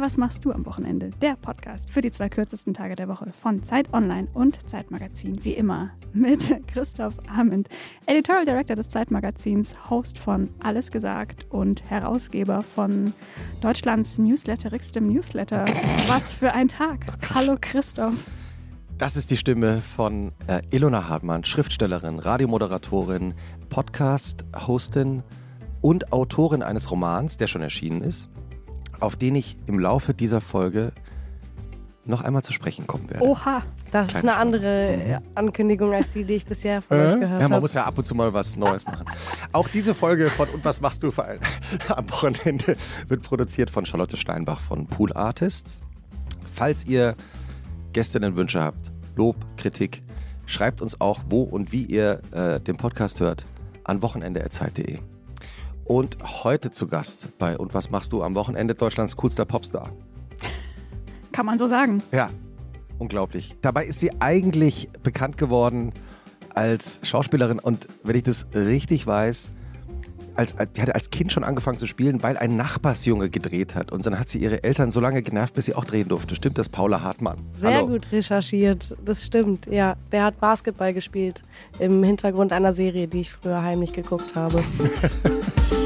[0.00, 1.10] was machst du am Wochenende?
[1.20, 5.44] Der Podcast für die zwei kürzesten Tage der Woche von Zeit Online und Zeitmagazin.
[5.44, 7.68] Wie immer mit Christoph Amend,
[8.06, 13.12] Editorial Director des Zeitmagazins, Host von Alles gesagt und Herausgeber von
[13.60, 15.66] Deutschlands newsletterigstem Newsletter.
[16.08, 17.00] Was für ein Tag.
[17.34, 18.24] Hallo Christoph.
[18.96, 23.34] Das ist die Stimme von äh, Ilona Hartmann, Schriftstellerin, Radiomoderatorin,
[23.68, 25.22] Podcast-Hostin
[25.82, 28.30] und Autorin eines Romans, der schon erschienen ist,
[29.00, 30.92] auf den ich im Laufe dieser Folge
[32.06, 33.24] noch einmal zu sprechen kommen werde.
[33.24, 33.62] Oha.
[33.92, 35.10] Das ist Kleine eine andere Schwung.
[35.10, 37.00] äh, Ankündigung, als die, die ich bisher von Äh?
[37.00, 37.60] euch gehört Ja, man habe.
[37.60, 39.04] muss ja ab und zu mal was Neues machen.
[39.52, 41.08] Auch diese Folge von Und was machst du
[41.88, 42.76] am Wochenende
[43.08, 45.80] wird produziert von Charlotte Steinbach von Pool Artists.
[46.52, 47.16] Falls ihr
[47.92, 48.80] Gästinnenwünsche habt,
[49.16, 50.02] Lob, Kritik,
[50.46, 53.44] schreibt uns auch, wo und wie ihr äh, den Podcast hört,
[53.84, 54.98] an wochenende.zeit.de.
[55.90, 59.90] Und heute zu Gast bei Und was machst du am Wochenende Deutschlands coolster Popstar.
[61.32, 62.00] Kann man so sagen.
[62.12, 62.30] Ja,
[63.00, 63.56] unglaublich.
[63.60, 65.92] Dabei ist sie eigentlich bekannt geworden
[66.54, 69.50] als Schauspielerin und wenn ich das richtig weiß,
[70.36, 73.90] als, die hatte als Kind schon angefangen zu spielen, weil ein Nachbarsjunge gedreht hat.
[73.90, 76.36] Und dann hat sie ihre Eltern so lange genervt, bis sie auch drehen durfte.
[76.36, 77.38] Stimmt das, Paula Hartmann?
[77.52, 77.88] Sehr Hallo.
[77.88, 79.66] gut recherchiert, das stimmt.
[79.66, 81.42] Ja, der hat Basketball gespielt
[81.80, 84.62] im Hintergrund einer Serie, die ich früher heimlich geguckt habe.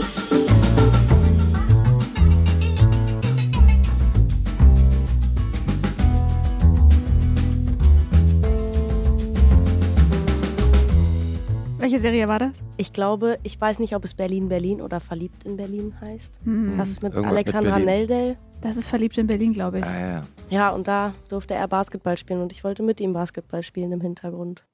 [11.94, 12.64] Welche Serie war das?
[12.76, 16.40] Ich glaube, ich weiß nicht, ob es Berlin Berlin oder Verliebt in Berlin heißt.
[16.42, 16.76] Hm.
[16.76, 17.86] Das mit Irgendwas mit Alexandra Berlin.
[17.86, 18.36] Neldel.
[18.62, 19.84] Das ist verliebt in Berlin, glaube ich.
[19.84, 20.70] Ja, ja, ja.
[20.70, 24.64] Und da durfte er Basketball spielen und ich wollte mit ihm Basketball spielen im Hintergrund.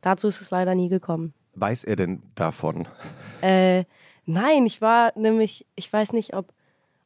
[0.00, 1.34] Dazu ist es leider nie gekommen.
[1.54, 2.88] Weiß er denn davon?
[3.42, 3.84] Äh,
[4.26, 6.52] nein, ich war nämlich, ich weiß nicht, ob,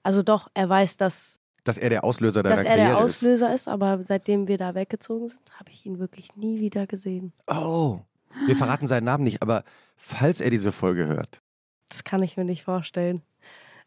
[0.03, 3.53] also doch, er weiß, dass, Dass er der Auslöser deiner dass er Karriere der Auslöser
[3.53, 3.69] ist.
[3.69, 7.35] aber seitdem wir da weggezogen sind, habe ich ihn wirklich nie wieder gesehen.
[7.47, 7.55] ist?
[7.55, 8.01] Oh,
[8.47, 9.65] wir verraten seinen Namen nicht, aber
[9.97, 11.41] falls er diese Folge hört,
[11.89, 13.23] Das kann ich mir nicht vorstellen.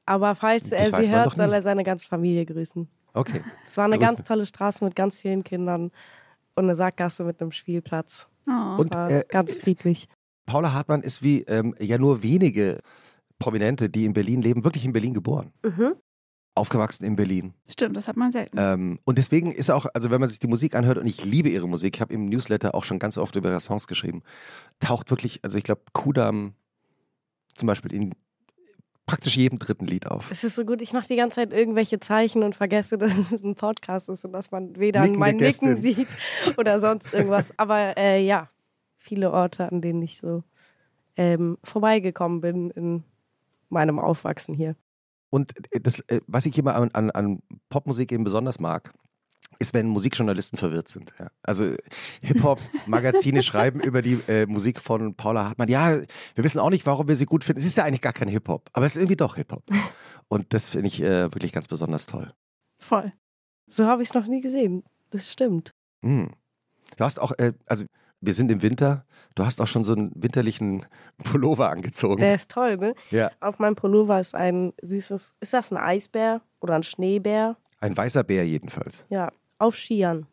[0.06, 2.88] Aber falls Das er sie hört, soll er seine ganze Familie grüßen.
[3.14, 3.44] okay.
[3.66, 4.16] Es war eine Grüße.
[4.16, 5.92] ganz tolle Straße mit ganz vielen Kindern
[6.56, 8.28] und eine Sackgasse mit einem Spielplatz.
[8.48, 8.78] Oh.
[8.80, 10.08] Und War äh, ganz friedlich.
[10.46, 12.80] Paula Hartmann ist wie ähm, ja nur wenige
[13.40, 15.52] Prominente, die in Berlin leben, wirklich in Berlin geboren.
[15.64, 15.96] Mhm.
[16.58, 17.54] Aufgewachsen in Berlin.
[17.70, 18.58] Stimmt, das hat man selten.
[18.60, 21.50] Ähm, und deswegen ist auch, also wenn man sich die Musik anhört, und ich liebe
[21.50, 24.24] ihre Musik, ich habe im Newsletter auch schon ganz oft über ihre Songs geschrieben,
[24.80, 26.54] taucht wirklich, also ich glaube, Kudam
[27.56, 28.14] zum Beispiel in
[29.08, 30.30] praktisch jedem dritten Lied auf.
[30.30, 33.44] Es ist so gut, ich mache die ganze Zeit irgendwelche Zeichen und vergesse, dass es
[33.44, 35.78] ein Podcast ist und dass man weder Nickende mein Nicken Gästin.
[35.78, 36.08] sieht
[36.58, 37.54] oder sonst irgendwas.
[37.58, 38.50] Aber äh, ja,
[38.98, 40.44] viele Orte, an denen ich so
[41.16, 43.04] ähm, vorbeigekommen bin in
[43.70, 44.76] meinem Aufwachsen hier.
[45.30, 47.40] Und äh, das, äh, was ich immer an, an, an
[47.70, 48.94] Popmusik eben besonders mag,
[49.60, 51.14] ist, wenn Musikjournalisten verwirrt sind.
[51.20, 51.28] Ja.
[51.42, 51.76] Also
[52.22, 55.70] Hip-Hop-Magazine schreiben über die äh, Musik von Paula Hartmann.
[55.70, 56.00] Ja,
[56.36, 57.60] wir wissen auch nicht, warum wir sie gut finden.
[57.60, 59.64] Es ist ja eigentlich gar kein Hip-Hop, aber es ist irgendwie doch Hip-Hop.
[60.28, 62.34] Und das finde ich äh, wirklich ganz besonders toll.
[62.80, 63.14] Voll.
[63.68, 64.84] So habe ich es noch nie gesehen.
[65.10, 65.74] Das stimmt.
[66.04, 66.32] Hm.
[66.98, 67.86] Du hast auch, äh, also
[68.22, 69.06] wir sind im Winter,
[69.36, 70.86] du hast auch schon so einen winterlichen
[71.24, 72.18] Pullover angezogen.
[72.22, 72.96] Der ist toll, ne?
[73.12, 73.32] Ja.
[73.40, 77.56] Auf meinem Pullover ist ein süßes, ist das ein Eisbär oder ein Schneebär?
[77.80, 79.06] Ein weißer Bär jedenfalls.
[79.10, 80.26] Ja, auf Skiern.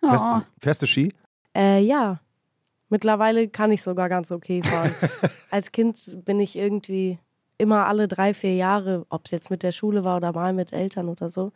[0.00, 0.40] Fährst, Oh.
[0.62, 1.12] fährst du Ski?
[1.56, 2.20] Äh, ja.
[2.88, 4.94] Mittlerweile kann ich sogar ganz okay fahren.
[5.50, 7.18] Als Kind bin ich irgendwie
[7.58, 10.72] immer alle drei, vier Jahre, ob es jetzt mit der Schule war oder mal mit
[10.72, 11.52] Eltern oder so.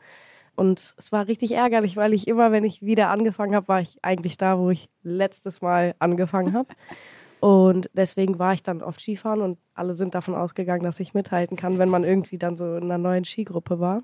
[0.61, 3.97] Und es war richtig ärgerlich, weil ich immer, wenn ich wieder angefangen habe, war ich
[4.03, 6.69] eigentlich da, wo ich letztes Mal angefangen habe.
[7.41, 11.57] Und deswegen war ich dann oft Skifahren und alle sind davon ausgegangen, dass ich mithalten
[11.57, 14.03] kann, wenn man irgendwie dann so in einer neuen Skigruppe war.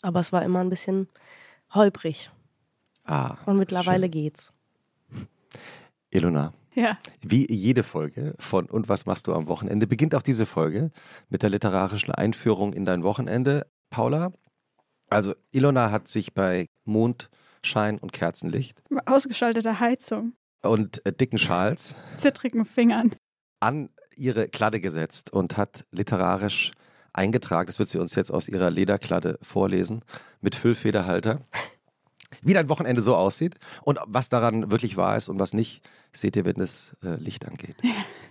[0.00, 1.06] Aber es war immer ein bisschen
[1.74, 2.30] holprig.
[3.04, 3.36] Ah.
[3.44, 4.12] Und mittlerweile schön.
[4.12, 4.54] geht's.
[6.08, 6.96] Ilona, Ja.
[7.20, 10.90] Wie jede Folge von Und was machst du am Wochenende beginnt auch diese Folge
[11.28, 13.66] mit der literarischen Einführung in dein Wochenende.
[13.90, 14.32] Paula,
[15.10, 20.32] also Ilona hat sich bei Mondschein und Kerzenlicht Ausgeschaltete Heizung,
[20.62, 23.14] und äh, dicken Schals zittrigen Fingern.
[23.60, 26.72] an ihre Kladde gesetzt und hat literarisch
[27.12, 30.02] eingetragen, das wird sie uns jetzt aus ihrer Lederkladde vorlesen,
[30.40, 31.40] mit Füllfederhalter,
[32.42, 35.82] wie dein Wochenende so aussieht und was daran wirklich wahr ist und was nicht,
[36.12, 37.76] seht ihr, wenn das äh, Licht angeht.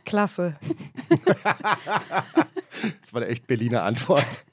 [0.06, 0.58] Klasse.
[3.02, 4.44] Das war eine echt Berliner Antwort.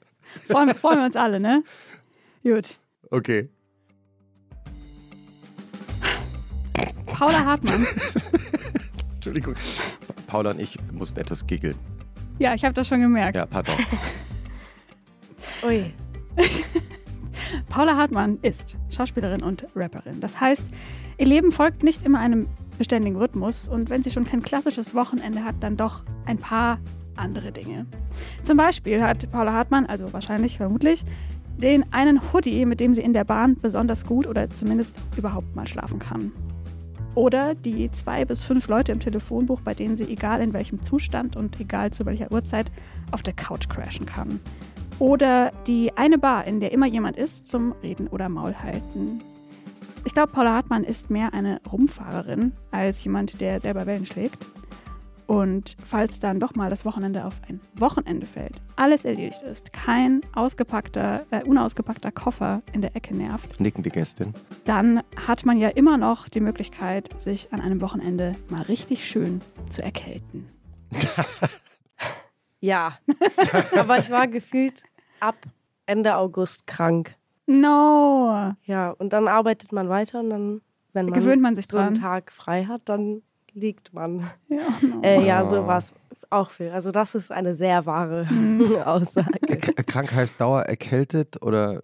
[0.47, 1.61] Freuen, freuen wir uns alle, ne?
[2.43, 2.77] Gut.
[3.09, 3.49] Okay.
[7.05, 7.87] Paula Hartmann.
[9.15, 9.55] Entschuldigung.
[10.27, 11.75] Paula und ich mussten etwas giggeln.
[12.39, 13.37] Ja, ich habe das schon gemerkt.
[13.37, 13.75] Ja, pardon.
[15.65, 15.93] Ui.
[17.69, 20.19] Paula Hartmann ist Schauspielerin und Rapperin.
[20.19, 20.71] Das heißt,
[21.17, 22.47] ihr Leben folgt nicht immer einem
[22.77, 26.79] beständigen Rhythmus und wenn sie schon kein klassisches Wochenende hat, dann doch ein paar
[27.15, 27.85] andere Dinge.
[28.43, 31.05] Zum Beispiel hat Paula Hartmann, also wahrscheinlich, vermutlich,
[31.57, 35.67] den einen Hoodie, mit dem sie in der Bahn besonders gut oder zumindest überhaupt mal
[35.67, 36.31] schlafen kann.
[37.15, 41.35] Oder die zwei bis fünf Leute im Telefonbuch, bei denen sie egal in welchem Zustand
[41.35, 42.71] und egal zu welcher Uhrzeit
[43.11, 44.39] auf der Couch crashen kann.
[44.99, 49.21] Oder die eine Bar, in der immer jemand ist, zum Reden oder Maul halten.
[50.05, 54.45] Ich glaube, Paula Hartmann ist mehr eine Rumfahrerin als jemand, der selber Wellen schlägt.
[55.27, 60.21] Und falls dann doch mal das Wochenende auf ein Wochenende fällt, alles erledigt ist, kein
[60.35, 64.33] ausgepackter, äh, unausgepackter Koffer in der Ecke nervt, Nicken die Gästin.
[64.65, 69.41] dann hat man ja immer noch die Möglichkeit, sich an einem Wochenende mal richtig schön
[69.69, 70.47] zu erkälten.
[72.59, 72.97] Ja.
[73.77, 74.83] Aber ich war gefühlt
[75.19, 75.35] ab
[75.85, 77.15] Ende August krank.
[77.45, 78.53] No!
[78.63, 80.61] Ja, und dann arbeitet man weiter und dann,
[80.93, 82.01] wenn man Gewöhnt man sich so einen dran.
[82.01, 83.21] Tag frei hat, dann
[83.53, 84.29] liegt man.
[84.47, 85.01] Ja, no.
[85.01, 85.93] Äh, ja, so war es
[86.29, 86.69] auch viel.
[86.71, 88.75] Also das ist eine sehr wahre Mhm.
[88.85, 89.39] Aussage.
[89.39, 91.81] K krank heißt Dauer erkältet oder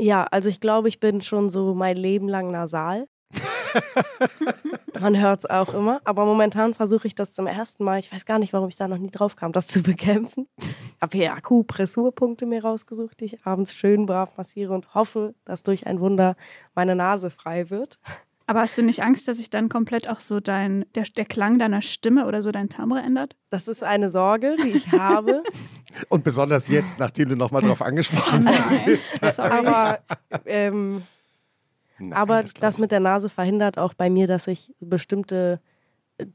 [0.00, 3.06] Ja, also ich glaube, ich bin schon so mein Leben lang nasal.
[5.00, 6.00] Man hört es auch immer.
[6.04, 7.98] Aber momentan versuche ich das zum ersten Mal.
[7.98, 10.46] Ich weiß gar nicht, warum ich da noch nie drauf kam, das zu bekämpfen.
[10.58, 15.62] Ich habe hier Akupressurpunkte mir rausgesucht, die ich abends schön brav massiere und hoffe, dass
[15.64, 16.36] durch ein Wunder
[16.74, 17.98] meine Nase frei wird.
[18.46, 21.58] Aber hast du nicht Angst, dass sich dann komplett auch so dein, der, der Klang
[21.58, 23.36] deiner Stimme oder so dein Timbre ändert?
[23.50, 25.42] Das ist eine Sorge, die ich habe.
[26.08, 29.18] Und besonders jetzt, nachdem du nochmal drauf angesprochen worden bist.
[29.34, 29.50] Sorry.
[29.50, 29.98] Aber,
[30.46, 31.02] ähm,
[31.98, 35.60] Nein, aber das das mit der Nase verhindert auch bei mir, dass ich bestimmte,
[36.18, 36.26] äh,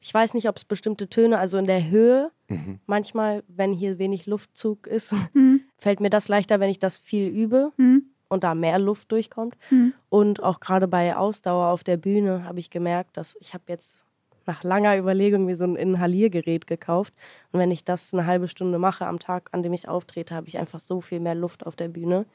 [0.00, 2.80] ich weiß nicht, ob es bestimmte Töne, also in der Höhe, Mhm.
[2.84, 7.28] manchmal, wenn hier wenig Luftzug ist, Hm, fällt mir das leichter, wenn ich das viel
[7.28, 9.56] übe hm, und da mehr Luft durchkommt.
[9.68, 9.92] hm.
[10.08, 14.04] Und auch gerade bei Ausdauer auf der Bühne habe ich gemerkt, dass ich habe jetzt
[14.46, 17.14] nach langer Überlegung mir so ein Inhaliergerät gekauft.
[17.52, 20.48] Und wenn ich das eine halbe Stunde mache am Tag, an dem ich auftrete, habe
[20.48, 22.26] ich einfach so viel mehr Luft auf der Bühne.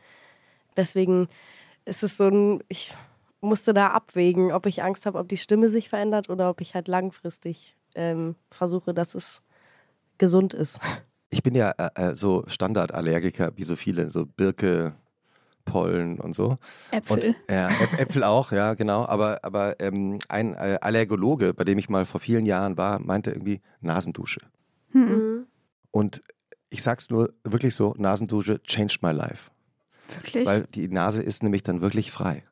[0.77, 1.27] Deswegen
[1.85, 2.93] ist es so ein, ich
[3.41, 6.75] musste da abwägen, ob ich Angst habe, ob die Stimme sich verändert oder ob ich
[6.75, 9.41] halt langfristig ähm, versuche, dass es
[10.17, 10.79] gesund ist.
[11.29, 14.95] Ich bin ja äh, äh, so Standardallergiker, wie so viele, so Birke,
[15.67, 16.57] Pollen und so.
[16.91, 17.29] Äpfel.
[17.29, 19.05] Und, ja, Äp Äpfel auch, ja, genau.
[19.05, 23.31] Aber, aber ähm, ein äh, Allergologe, bei dem ich mal vor vielen Jahren war, meinte
[23.31, 24.39] irgendwie Nasendusche.
[24.91, 25.45] Hm.
[25.91, 26.23] Und
[26.69, 29.51] ich sag's nur wirklich so: Nasendusche changed my life.
[30.09, 30.45] Wirklich?
[30.45, 32.43] Weil die Nase ist nämlich dann wirklich frei.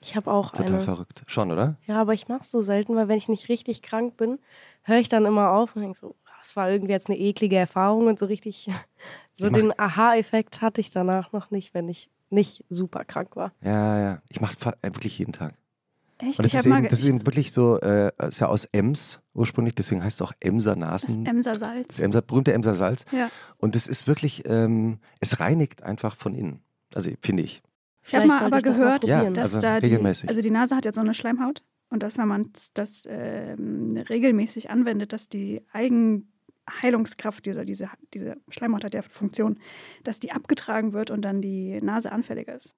[0.00, 0.80] Ich habe auch Total eine.
[0.80, 1.22] verrückt.
[1.26, 1.76] Schon, oder?
[1.86, 4.40] Ja, aber ich mache es so selten, weil wenn ich nicht richtig krank bin,
[4.82, 8.08] höre ich dann immer auf und denke so, das war irgendwie jetzt eine eklige Erfahrung
[8.08, 8.68] und so richtig,
[9.34, 13.52] so den Aha-Effekt hatte ich danach noch nicht, wenn ich nicht super krank war.
[13.62, 14.22] Ja, ja.
[14.28, 15.54] Ich mach's fa- äh, wirklich jeden Tag.
[16.18, 16.38] Echt?
[16.38, 19.20] Und das ich ist, eben, das ist eben wirklich so, äh, ist ja aus Ems
[19.34, 21.26] ursprünglich, deswegen heißt es auch Emser Nasen.
[21.26, 21.88] Emser Salz.
[21.88, 23.04] Das Emser, berühmte Emser Salz.
[23.10, 23.28] Ja.
[23.58, 26.60] Und es ist wirklich, ähm, es reinigt einfach von innen.
[26.94, 27.62] Also finde ich.
[28.04, 29.34] Ich habe mal aber ich das mal gehört, probieren.
[29.34, 30.28] dass also da die, regelmäßig.
[30.28, 34.70] also die Nase hat ja so eine Schleimhaut und dass wenn man das ähm, regelmäßig
[34.70, 35.62] anwendet, dass die
[36.66, 39.58] Eigenheilungskraft dieser diese, diese Schleimhaut hat ja Funktion,
[40.04, 42.74] dass die abgetragen wird und dann die Nase anfälliger ist.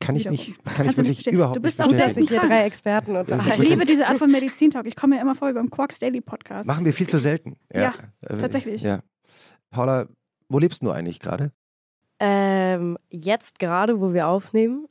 [0.00, 0.38] Kann ich Wiederum.
[0.38, 2.28] nicht, kann ich du nicht wirklich überhaupt Du bist nicht auch Gut, dass selten sich
[2.30, 2.52] hier krank.
[2.52, 4.86] drei Experten Das Ich liebe diese Art von Medizintalk.
[4.86, 6.66] Ich komme ja immer vor beim Quarks Daily Podcast.
[6.66, 7.56] Machen wir viel zu selten.
[7.72, 8.82] Ja, äh, tatsächlich.
[8.82, 9.00] Ja.
[9.70, 10.06] Paula,
[10.48, 11.52] wo lebst du eigentlich gerade?
[12.18, 14.86] Ähm, jetzt gerade, wo wir aufnehmen,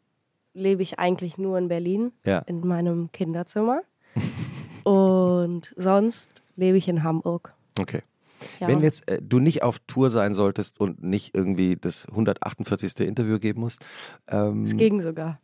[0.54, 2.40] lebe ich eigentlich nur in Berlin, Ja.
[2.40, 3.82] in meinem Kinderzimmer.
[4.84, 7.54] und sonst lebe ich in Hamburg.
[7.80, 8.02] Okay.
[8.60, 8.68] Ja.
[8.68, 13.00] Wenn jetzt äh, du nicht auf Tour sein solltest und nicht irgendwie das 148.
[13.08, 13.84] Interview geben musst.
[14.28, 15.40] Ähm, es ging sogar.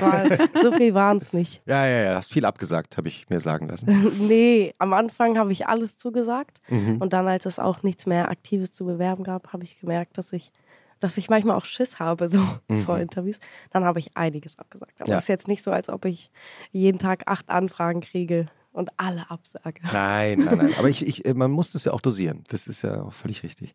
[0.00, 0.24] War,
[0.62, 1.62] so viel waren es nicht.
[1.66, 4.12] ja, ja, ja, hast viel abgesagt, habe ich mir sagen lassen.
[4.26, 6.60] nee, am Anfang habe ich alles zugesagt.
[6.68, 6.96] Mhm.
[6.98, 10.32] Und dann, als es auch nichts mehr Aktives zu bewerben gab, habe ich gemerkt, dass
[10.32, 10.50] ich,
[10.98, 12.80] dass ich manchmal auch Schiss habe, so Mhm.
[12.82, 13.38] vor Interviews.
[13.70, 15.00] Dann habe ich einiges abgesagt.
[15.00, 15.18] Aber Ja.
[15.18, 16.30] es ist jetzt nicht so, als ob ich
[16.72, 19.80] jeden Tag acht Anfragen kriege und alle absage.
[19.82, 20.74] Nein, nein, nein.
[20.78, 22.44] Aber ich, ich, äh, man muss das ja auch dosieren.
[22.48, 23.74] Das ist ja auch völlig richtig.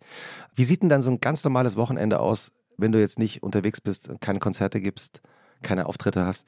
[0.55, 3.81] Wie sieht denn dann so ein ganz normales Wochenende aus, wenn du jetzt nicht unterwegs
[3.81, 5.21] bist, keine Konzerte gibst,
[5.61, 6.47] keine Auftritte hast?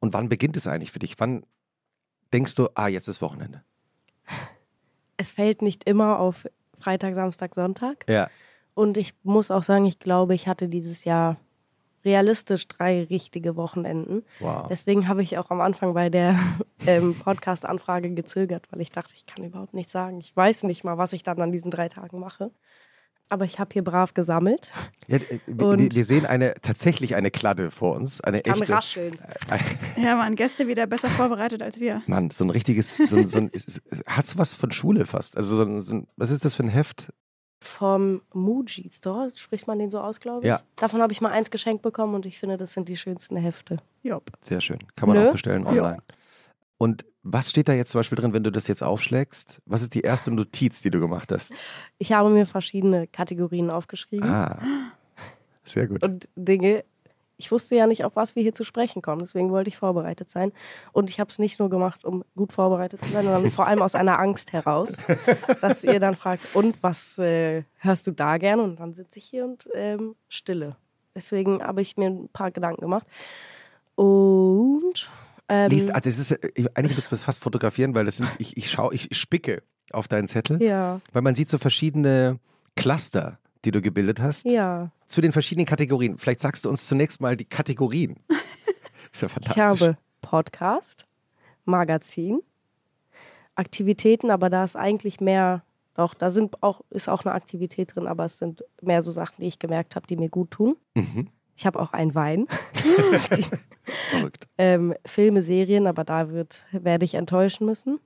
[0.00, 1.14] Und wann beginnt es eigentlich für dich?
[1.18, 1.44] Wann
[2.32, 3.62] denkst du, ah, jetzt ist Wochenende?
[5.16, 8.04] Es fällt nicht immer auf Freitag, Samstag, Sonntag.
[8.08, 8.28] Ja.
[8.74, 11.36] Und ich muss auch sagen, ich glaube, ich hatte dieses Jahr
[12.04, 14.22] realistisch drei richtige Wochenenden.
[14.40, 14.66] Wow.
[14.68, 16.38] Deswegen habe ich auch am Anfang bei der
[16.86, 20.20] ähm, Podcast-Anfrage gezögert, weil ich dachte, ich kann überhaupt nichts sagen.
[20.20, 22.50] Ich weiß nicht mal, was ich dann an diesen drei Tagen mache.
[23.30, 24.70] Aber ich habe hier brav gesammelt.
[25.06, 28.20] Ja, äh, wir, wir- sehen eine, tatsächlich eine Kladde vor uns.
[28.20, 28.72] Eine Kann echte.
[28.74, 29.16] rascheln.
[29.96, 32.02] Ja, waren Gäste wieder besser vorbereitet als wir.
[32.06, 35.38] Mann, so ein richtiges, so ein, so ein, es- es- hat's was von Schule fast.
[35.38, 37.12] Also so ein, so ein, was ist das für ein Heft?
[37.64, 40.48] Vom Muji Store, spricht man den so aus, glaube ich.
[40.48, 40.60] Ja.
[40.76, 43.78] Davon habe ich mal eins geschenkt bekommen und ich finde, das sind die schönsten Hefte.
[44.02, 44.30] Jopp.
[44.42, 44.78] Sehr schön.
[44.96, 45.28] Kann man Nö.
[45.28, 45.98] auch bestellen online.
[46.76, 49.62] Und was steht da jetzt zum Beispiel drin, wenn du das jetzt aufschlägst?
[49.64, 51.54] Was ist die erste Notiz, die du gemacht hast?
[51.96, 54.58] Ich habe mir verschiedene Kategorien aufgeschrieben Ah,
[55.64, 56.02] sehr gut.
[56.04, 56.84] und Dinge.
[57.36, 60.30] Ich wusste ja nicht, auf was wir hier zu sprechen kommen, deswegen wollte ich vorbereitet
[60.30, 60.52] sein.
[60.92, 63.82] Und ich habe es nicht nur gemacht, um gut vorbereitet zu sein, sondern vor allem
[63.82, 64.96] aus einer Angst heraus,
[65.60, 68.62] dass ihr dann fragt, und was äh, hörst du da gerne?
[68.62, 70.76] Und dann sitze ich hier und ähm, stille.
[71.14, 73.06] Deswegen habe ich mir ein paar Gedanken gemacht.
[73.96, 75.08] Und
[75.48, 78.28] ähm, Liest, ah, das ist, äh, eigentlich müssen wir es fast fotografieren, weil das sind,
[78.38, 79.62] ich, ich schaue, ich spicke
[79.92, 82.38] auf deinen Zettel, ja, weil man sieht so verschiedene
[82.76, 84.90] Cluster, die du gebildet hast, ja.
[85.06, 86.18] zu den verschiedenen Kategorien.
[86.18, 88.16] Vielleicht sagst du uns zunächst mal die Kategorien.
[89.12, 89.62] ist ja Ich fantastisch.
[89.62, 91.06] habe Podcast,
[91.64, 92.40] Magazin,
[93.54, 95.62] Aktivitäten, aber da ist eigentlich mehr,
[95.94, 99.36] doch, da sind auch, ist auch eine Aktivität drin, aber es sind mehr so Sachen,
[99.40, 100.76] die ich gemerkt habe, die mir gut tun.
[100.94, 101.28] Mhm.
[101.56, 102.48] Ich habe auch einen Wein,
[104.10, 104.48] Verrückt.
[104.58, 108.00] ähm, Filme, Serien, aber da wird, werde ich enttäuschen müssen.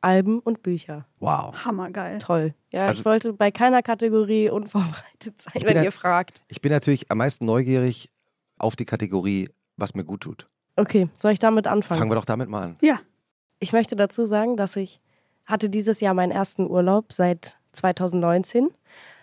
[0.00, 1.06] Alben und Bücher.
[1.18, 1.64] Wow.
[1.64, 2.18] Hammergeil.
[2.18, 2.54] Toll.
[2.72, 6.40] Ja, Also- ich wollte bei keiner Kategorie unvorbereitet sein, wenn ihr fragt.
[6.48, 8.10] Ich bin natürlich am meisten neugierig
[8.58, 10.46] auf die Kategorie, was mir gut tut.
[10.76, 11.98] Okay, soll ich damit anfangen?
[11.98, 12.76] Fangen wir doch damit mal an.
[12.80, 13.00] Ja.
[13.58, 15.00] Ich möchte dazu sagen, dass ich
[15.44, 18.68] hatte dieses Jahr meinen ersten Urlaub seit 2019.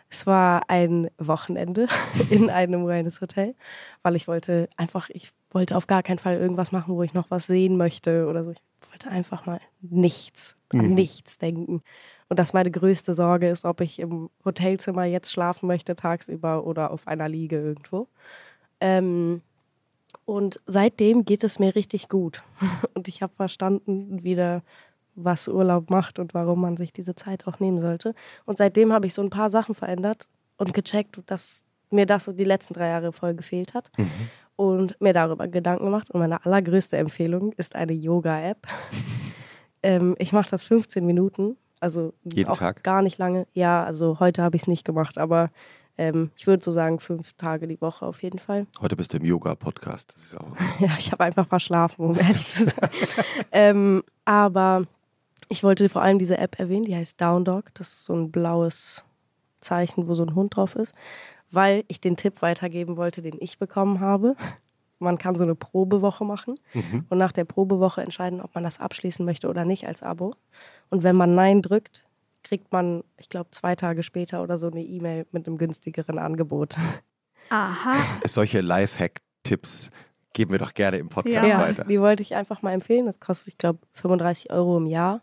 [0.09, 1.87] Es war ein Wochenende
[2.29, 3.55] in einem Wellness-Hotel,
[4.03, 7.31] weil ich wollte einfach, ich wollte auf gar keinen Fall irgendwas machen, wo ich noch
[7.31, 8.51] was sehen möchte oder so.
[8.51, 10.93] Ich wollte einfach mal nichts, an Mhm.
[10.93, 11.81] nichts denken.
[12.29, 16.91] Und das meine größte Sorge ist, ob ich im Hotelzimmer jetzt schlafen möchte tagsüber oder
[16.91, 18.07] auf einer Liege irgendwo.
[18.79, 19.41] Ähm,
[20.25, 22.43] und seitdem geht es mir richtig gut.
[22.95, 24.63] Und ich habe verstanden wieder,
[25.15, 28.13] was Urlaub macht und warum man sich diese Zeit auch nehmen sollte.
[28.45, 32.43] Und seitdem habe ich so ein paar Sachen verändert und gecheckt, dass mir das die
[32.43, 33.91] letzten drei Jahre voll gefehlt hat.
[33.97, 34.11] Mhm.
[34.57, 36.11] Und mir darüber Gedanken gemacht.
[36.11, 38.67] Und meine allergrößte Empfehlung ist eine Yoga-App.
[39.83, 41.57] ähm, ich mache das 15 Minuten.
[41.81, 42.83] Also Jeden auch Tag?
[42.83, 43.47] gar nicht lange.
[43.53, 45.49] Ja, also heute habe ich es nicht gemacht, aber
[45.97, 48.67] ähm, ich würde so sagen, fünf Tage die Woche auf jeden Fall.
[48.81, 50.35] Heute bist du im Yoga-Podcast.
[50.79, 52.89] Ja, ich habe einfach verschlafen, um ehrlich zu sein.
[53.51, 54.87] ähm, aber
[55.49, 57.65] ich wollte vor allem diese App erwähnen, die heißt Down Dog.
[57.75, 59.03] Das ist so ein blaues
[59.61, 60.93] Zeichen, wo so ein Hund drauf ist,
[61.51, 64.35] weil ich den Tipp weitergeben wollte, den ich bekommen habe.
[64.99, 67.05] Man kann so eine Probewoche machen Mhm.
[67.09, 70.33] und nach der Probewoche entscheiden, ob man das abschließen möchte oder nicht als Abo.
[70.89, 72.05] Und wenn man Nein drückt,
[72.43, 76.75] kriegt man, ich glaube, zwei Tage später oder so eine E-Mail mit einem günstigeren Angebot.
[77.49, 77.95] Aha.
[78.25, 79.89] solche Lifehack-Tipps
[80.33, 81.59] geben wir doch gerne im Podcast Ja.
[81.59, 81.83] weiter.
[81.85, 83.05] Die wollte ich einfach mal empfehlen.
[83.05, 85.21] Das kostet, ich glaube, 35 Euro im Jahr.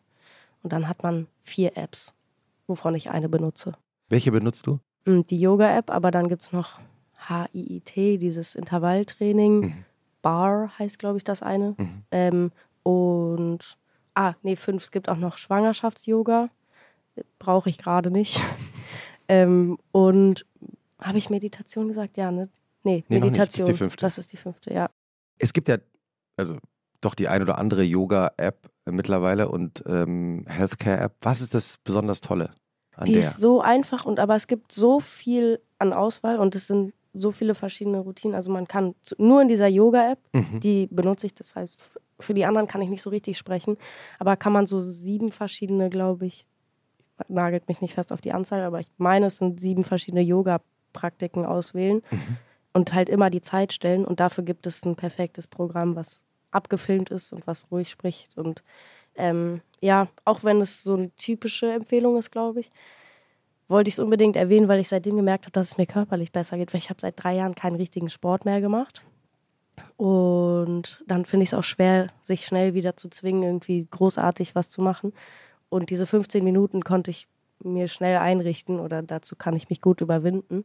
[0.63, 2.13] Und dann hat man vier Apps,
[2.67, 3.73] wovon ich eine benutze.
[4.09, 4.79] Welche benutzt du?
[5.05, 6.79] Mm, Die Yoga-App, aber dann gibt es noch
[7.29, 9.61] HIIT, dieses Intervalltraining.
[9.61, 9.85] Mhm.
[10.23, 11.75] Bar heißt, glaube ich, das eine.
[11.79, 12.03] Mhm.
[12.13, 12.53] Ähm,
[12.85, 13.77] und,
[14.15, 16.49] ah, nee, fünf, es gibt auch noch Schwangerschafts-Yoga.
[17.39, 18.41] Brauche ich gerade nicht.
[19.29, 20.47] ähm, und
[21.01, 22.17] habe ich Meditation gesagt?
[22.17, 22.49] Ja, ne?
[22.85, 23.37] Nee, Nee, nicht.
[23.39, 23.77] Das ist die Meditation.
[23.77, 24.01] fünfte.
[24.01, 24.89] Das ist die fünfte, ja.
[25.39, 25.79] Es gibt ja,
[26.37, 26.57] also
[27.03, 31.15] doch die ein oder andere Yoga-App mittlerweile und ähm, Healthcare-App.
[31.21, 32.51] Was ist das besonders Tolle
[32.97, 33.21] an Die der?
[33.21, 37.31] ist so einfach und aber es gibt so viel an Auswahl und es sind so
[37.31, 38.35] viele verschiedene Routinen.
[38.35, 40.61] Also man kann nur in dieser Yoga-App, Mhm.
[40.61, 41.79] die benutze ich, das heißt,
[42.21, 43.77] für die anderen kann ich nicht so richtig sprechen,
[44.19, 46.47] aber kann man so sieben verschiedene, glaube ich,
[47.29, 51.45] nagelt mich nicht fest auf die Anzahl, aber ich meine, es sind sieben verschiedene Yoga-Praktiken
[51.45, 52.37] auswählen Mhm.
[52.73, 56.21] und halt immer die Zeit stellen und dafür gibt es ein perfektes Programm, was
[56.53, 58.63] abgefilmt ist und was ruhig spricht und
[59.15, 62.71] ähm, ja, auch wenn es so eine typische Empfehlung ist, glaube ich,
[63.69, 66.57] wollte ich es unbedingt erwähnen, weil ich seitdem gemerkt habe, dass es mir körperlich besser
[66.57, 69.03] geht, weil ich habe seit drei Jahren keinen richtigen Sport mehr gemacht.
[69.97, 74.71] Und dann finde ich es auch schwer, sich schnell wieder zu zwingen, irgendwie großartig was
[74.71, 75.13] zu machen.
[75.69, 77.27] Und diese 15 Minuten konnte ich
[77.61, 80.65] mir schnell einrichten oder dazu kann ich mich gut überwinden.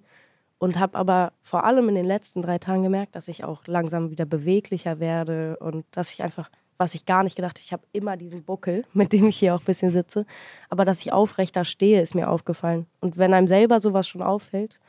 [0.59, 4.09] Und habe aber vor allem in den letzten drei Tagen gemerkt, dass ich auch langsam
[4.09, 8.17] wieder beweglicher werde und dass ich einfach, was ich gar nicht gedacht, ich habe immer
[8.17, 10.25] diesen Buckel, mit dem ich hier auch ein bisschen sitze,
[10.69, 12.87] aber dass ich aufrechter stehe, ist mir aufgefallen.
[13.01, 14.79] Und wenn einem selber sowas schon auffällt,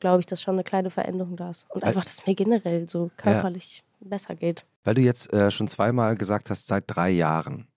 [0.00, 1.66] glaube ich, dass schon eine kleine Veränderung da ist.
[1.70, 4.64] Und einfach, dass es mir generell so körperlich besser geht.
[4.84, 7.68] Weil du jetzt äh, schon zweimal gesagt hast, seit drei Jahren.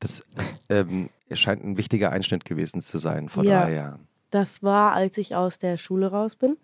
[0.00, 0.22] Das
[0.68, 3.62] ähm, scheint ein wichtiger Einschnitt gewesen zu sein vor Ja.
[3.62, 4.06] drei Jahren.
[4.32, 6.56] Das war, als ich aus der Schule raus bin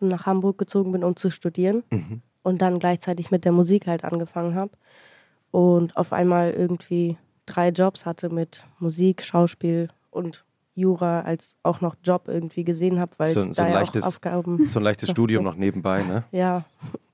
[0.00, 1.82] und nach Hamburg gezogen bin, um zu studieren.
[1.90, 2.22] Mhm.
[2.42, 4.70] Und dann gleichzeitig mit der Musik halt angefangen habe.
[5.50, 7.16] Und auf einmal irgendwie
[7.46, 10.44] drei Jobs hatte mit Musik, Schauspiel und
[10.76, 13.80] Jura als auch noch Job irgendwie gesehen habe, weil So- ich so da ein ja
[13.80, 14.64] leichtes- auch Aufgaben.
[14.66, 16.24] So ein leichtes Studium noch nebenbei, ne?
[16.32, 16.64] Ja.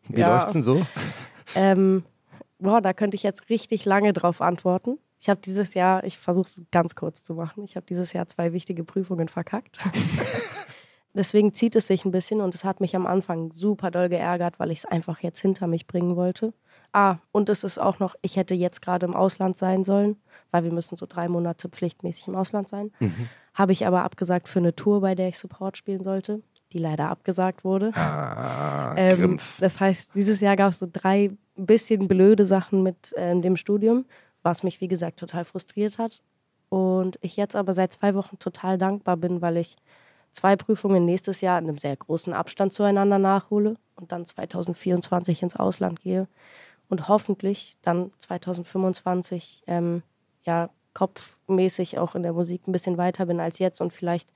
[0.09, 0.35] Wie Ja.
[0.35, 0.85] läuft's denn so?
[1.55, 2.03] Ähm,
[2.59, 4.99] boah, da könnte ich jetzt richtig lange drauf antworten.
[5.23, 8.27] Ich habe dieses Jahr, ich versuche es ganz kurz zu machen, ich habe dieses Jahr
[8.27, 9.79] zwei wichtige Prüfungen verkackt.
[11.15, 14.59] Deswegen zieht es sich ein bisschen und es hat mich am Anfang super doll geärgert,
[14.59, 16.53] weil ich es einfach jetzt hinter mich bringen wollte.
[16.93, 20.17] Ah, und es ist auch noch, ich hätte jetzt gerade im Ausland sein sollen,
[20.51, 22.91] weil wir müssen so drei Monate pflichtmäßig im Ausland sein.
[23.55, 27.11] Habe ich aber abgesagt für eine Tour, bei der ich Support spielen sollte, die leider
[27.11, 27.93] abgesagt wurde.
[27.95, 33.41] Ah, Ähm, das heißt, dieses Jahr gab es so drei bisschen blöde Sachen mit ähm,
[33.43, 34.07] dem Studium,
[34.43, 36.23] was mich, wie gesagt, total frustriert hat.
[36.69, 39.77] Und ich jetzt aber seit zwei Wochen total dankbar bin, weil ich
[40.33, 45.57] zwei Prüfungen nächstes Jahr in einem sehr großen Abstand zueinander nachhole und dann 2024 ins
[45.57, 46.27] Ausland gehe
[46.89, 50.03] und hoffentlich dann 2025 ähm,
[50.45, 54.31] ja kopfmäßig auch in der Musik ein bisschen weiter bin als jetzt und vielleicht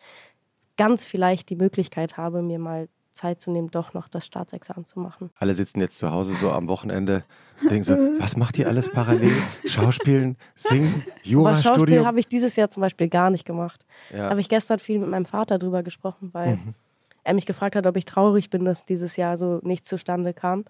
[0.77, 5.01] ganz vielleicht die Möglichkeit habe, mir mal Zeit zu nehmen, doch noch das Staatsexamen zu
[5.01, 5.31] machen.
[5.39, 7.25] Alle sitzen jetzt zu Hause so am Wochenende,
[7.63, 9.33] denken so, was macht ihr alles parallel?
[9.67, 12.07] Schauspielen, singen, Aber Schauspiel Jurastudium?
[12.07, 13.85] habe ich dieses Jahr zum Beispiel gar nicht gemacht.
[14.13, 14.31] Ja.
[14.31, 16.75] Habe ich gestern viel mit meinem Vater drüber gesprochen, weil Mhm.
[17.25, 20.65] er mich gefragt hat, ob ich traurig bin, dass dieses Jahr so nichts zustande kam.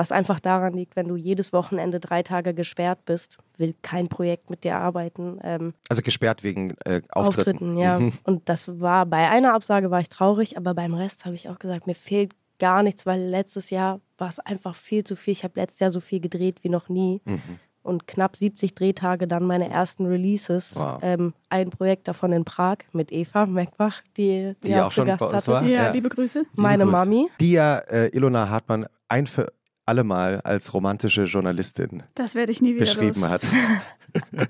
[0.00, 4.48] Was einfach daran liegt, wenn du jedes Wochenende drei Tage gesperrt bist, will kein Projekt
[4.48, 5.38] mit dir arbeiten.
[5.42, 7.76] Ähm, Also gesperrt wegen äh, Auftritten.
[7.76, 7.98] ja.
[7.98, 8.12] Mhm.
[8.22, 11.58] Und das war bei einer Absage war ich traurig, aber beim Rest habe ich auch
[11.58, 15.32] gesagt, mir fehlt gar nichts, weil letztes Jahr war es einfach viel zu viel.
[15.32, 17.20] Ich habe letztes Jahr so viel gedreht wie noch nie.
[17.24, 17.40] Mhm.
[17.82, 20.76] Und knapp 70 Drehtage dann meine ersten Releases.
[20.76, 20.98] Wow.
[21.02, 25.10] Ähm, ein Projekt davon in Prag mit Eva Meckbach, die, Die ihr auch schon zu
[25.10, 25.48] Gast bei uns hattet.
[25.48, 25.62] war.
[25.64, 25.90] Ja, Ja.
[25.90, 26.40] liebe Grüße.
[26.40, 26.92] Liebe Meine Grüße.
[26.96, 27.28] Mami.
[27.40, 29.50] Die ja äh, Ilona Hartmann ein für
[29.88, 33.30] alle Mal als romantische Journalistin Das werde ich nie wieder beschrieben los.
[33.30, 33.42] hat.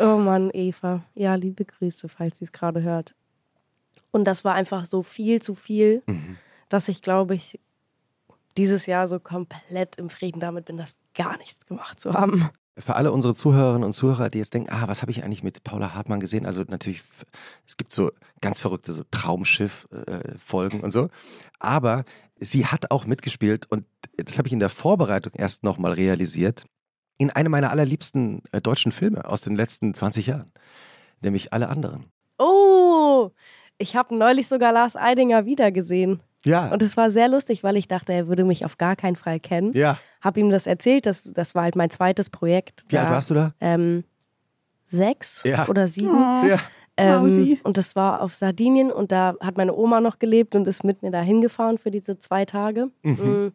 [0.00, 1.02] Oh Mann, Eva.
[1.16, 3.14] Ja, liebe Grüße, falls sie es gerade hört.
[4.12, 6.36] Und das war einfach so viel zu viel, Mhm.
[6.68, 7.58] dass ich, glaube ich,
[8.56, 12.48] dieses Jahr so komplett im Frieden damit bin, das gar nichts gemacht zu haben.
[12.78, 15.64] Für alle unsere Zuhörerinnen und Zuhörer, die jetzt denken, ah, was habe ich eigentlich mit
[15.64, 16.46] Paula Hartmann gesehen?
[16.46, 17.02] Also natürlich,
[17.66, 21.08] es gibt so ganz verrückte so Traumschiff-Folgen und so.
[21.58, 22.04] Aber
[22.40, 23.84] sie hat auch mitgespielt und
[24.16, 26.64] das habe ich in der Vorbereitung erst nochmal realisiert,
[27.18, 30.50] in einem meiner allerliebsten äh, deutschen Filme aus den letzten 20 Jahren.
[31.20, 32.06] Nämlich alle anderen.
[32.38, 33.30] Oh,
[33.78, 36.20] ich habe neulich sogar Lars Eidinger wiedergesehen.
[36.44, 36.68] Ja.
[36.72, 39.40] Und es war sehr lustig, weil ich dachte, er würde mich auf gar keinen Fall
[39.40, 39.72] kennen.
[39.72, 39.98] ja.
[40.20, 42.84] Hab ihm das erzählt, das, das war halt mein zweites Projekt.
[42.88, 43.54] Wie alt Da, warst du da?
[43.60, 44.02] Ähm,
[44.84, 45.68] sechs Ja.
[45.68, 46.14] oder sieben.
[46.48, 46.58] Ja.
[46.98, 50.82] Ähm, und das war auf Sardinien und da hat meine Oma noch gelebt und ist
[50.82, 52.90] mit mir da hingefahren für diese zwei Tage.
[53.02, 53.48] Mm.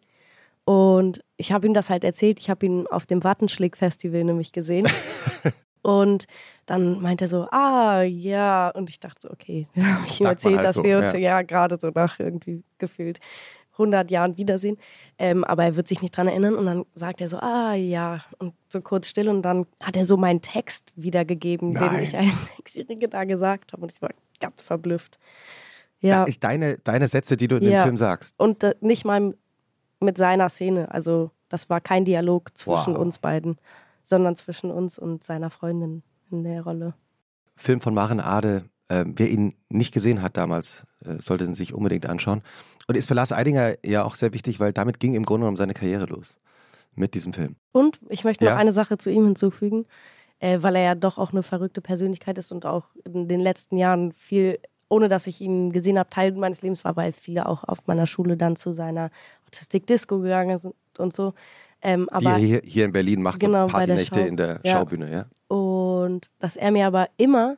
[0.66, 2.40] Und ich habe ihm das halt erzählt.
[2.40, 4.88] Ich habe ihn auf dem Wattenschläg-Festival nämlich gesehen.
[5.82, 6.26] und
[6.66, 8.70] dann meinte er so, ah, ja.
[8.70, 9.68] Und ich dachte so, okay.
[9.76, 11.20] Habe ich ihm erzählt, halt dass so, wir uns ja.
[11.20, 13.20] ja, gerade so nach irgendwie gefühlt
[13.74, 14.78] 100 Jahren wiedersehen.
[15.18, 16.56] Ähm, aber er wird sich nicht dran erinnern.
[16.56, 18.24] Und dann sagt er so, ah, ja.
[18.40, 19.28] Und so kurz still.
[19.30, 22.04] Und dann hat er so meinen Text wiedergegeben, den Nein.
[22.04, 23.82] ich als Sechsjährige da gesagt habe.
[23.84, 24.10] Und ich war
[24.40, 25.18] ganz verblüfft.
[26.00, 26.26] Ja.
[26.26, 27.84] De- Deine, deine Sätze, die du in dem Ja.
[27.84, 28.36] Film sagst.
[28.38, 29.36] Und äh, nicht mal
[30.00, 30.92] mit seiner Szene.
[30.92, 33.02] Also das war kein Dialog zwischen Wow.
[33.02, 33.58] uns beiden,
[34.04, 36.94] sondern zwischen uns und seiner Freundin in der Rolle.
[37.56, 38.66] Film von Maren Ade.
[39.02, 42.42] Ähm, wer ihn nicht gesehen hat damals, äh, sollte ihn sich unbedingt anschauen.
[42.88, 45.58] Und ist für Lars Eidinger ja auch sehr wichtig, weil damit ging im Grunde genommen
[45.58, 46.38] seine Karriere los.
[46.96, 47.56] Mit diesem Film.
[47.72, 48.58] Und ich möchte noch Ja.
[48.58, 49.86] eine Sache zu ihm hinzufügen,
[50.40, 53.78] äh, weil er ja doch auch eine verrückte Persönlichkeit ist und auch in den letzten
[53.78, 57.64] Jahren viel, ohne dass ich ihn gesehen habe, Teil meines Lebens war, weil viele auch
[57.64, 59.10] auf meiner Schule dann zu seiner
[59.48, 61.34] Autistik-Disco gegangen sind und so.
[61.82, 64.26] Ähm, die aber er hier, hier in Berlin macht, Genau, so der Partynächte Schau.
[64.28, 64.72] in der Ja.
[64.74, 65.26] Schaubühne, ja.
[65.56, 67.58] Und dass er mir aber immer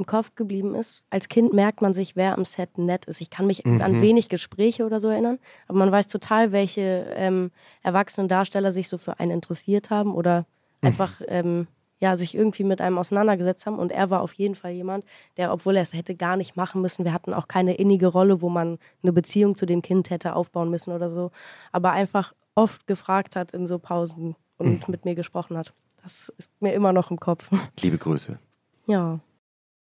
[0.00, 1.02] im Kopf geblieben ist.
[1.10, 3.20] Als Kind merkt man sich, wer am Set nett ist.
[3.20, 3.82] Ich kann mich Mhm.
[3.82, 7.50] an wenig Gespräche oder so erinnern, aber man weiß total, welche ähm,
[7.82, 10.46] erwachsenen Darsteller sich so für einen interessiert haben oder
[10.80, 10.86] Mhm.
[10.88, 11.66] einfach ähm,
[12.02, 13.78] ja, sich irgendwie mit einem auseinandergesetzt haben.
[13.78, 15.04] Und er war auf jeden Fall jemand,
[15.36, 18.40] der, obwohl er es hätte gar nicht machen müssen, wir hatten auch keine innige Rolle,
[18.40, 21.30] wo man eine Beziehung zu dem Kind hätte aufbauen müssen oder so,
[21.72, 24.80] aber einfach oft gefragt hat in so Pausen und Mhm.
[24.88, 25.74] mit mir gesprochen hat.
[26.02, 27.50] Das ist mir immer noch im Kopf.
[27.80, 28.38] Liebe Grüße.
[28.86, 29.18] Ja.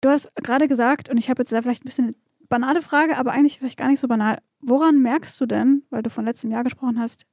[0.07, 2.13] Du hast gerade gesagt, und ich habe jetzt da vielleicht ein bisschen eine
[2.47, 4.37] banale Frage, aber eigentlich vielleicht gar nicht so banal.
[4.61, 7.25] Woran merkst du denn, weil du von letztem Jahr gesprochen hast,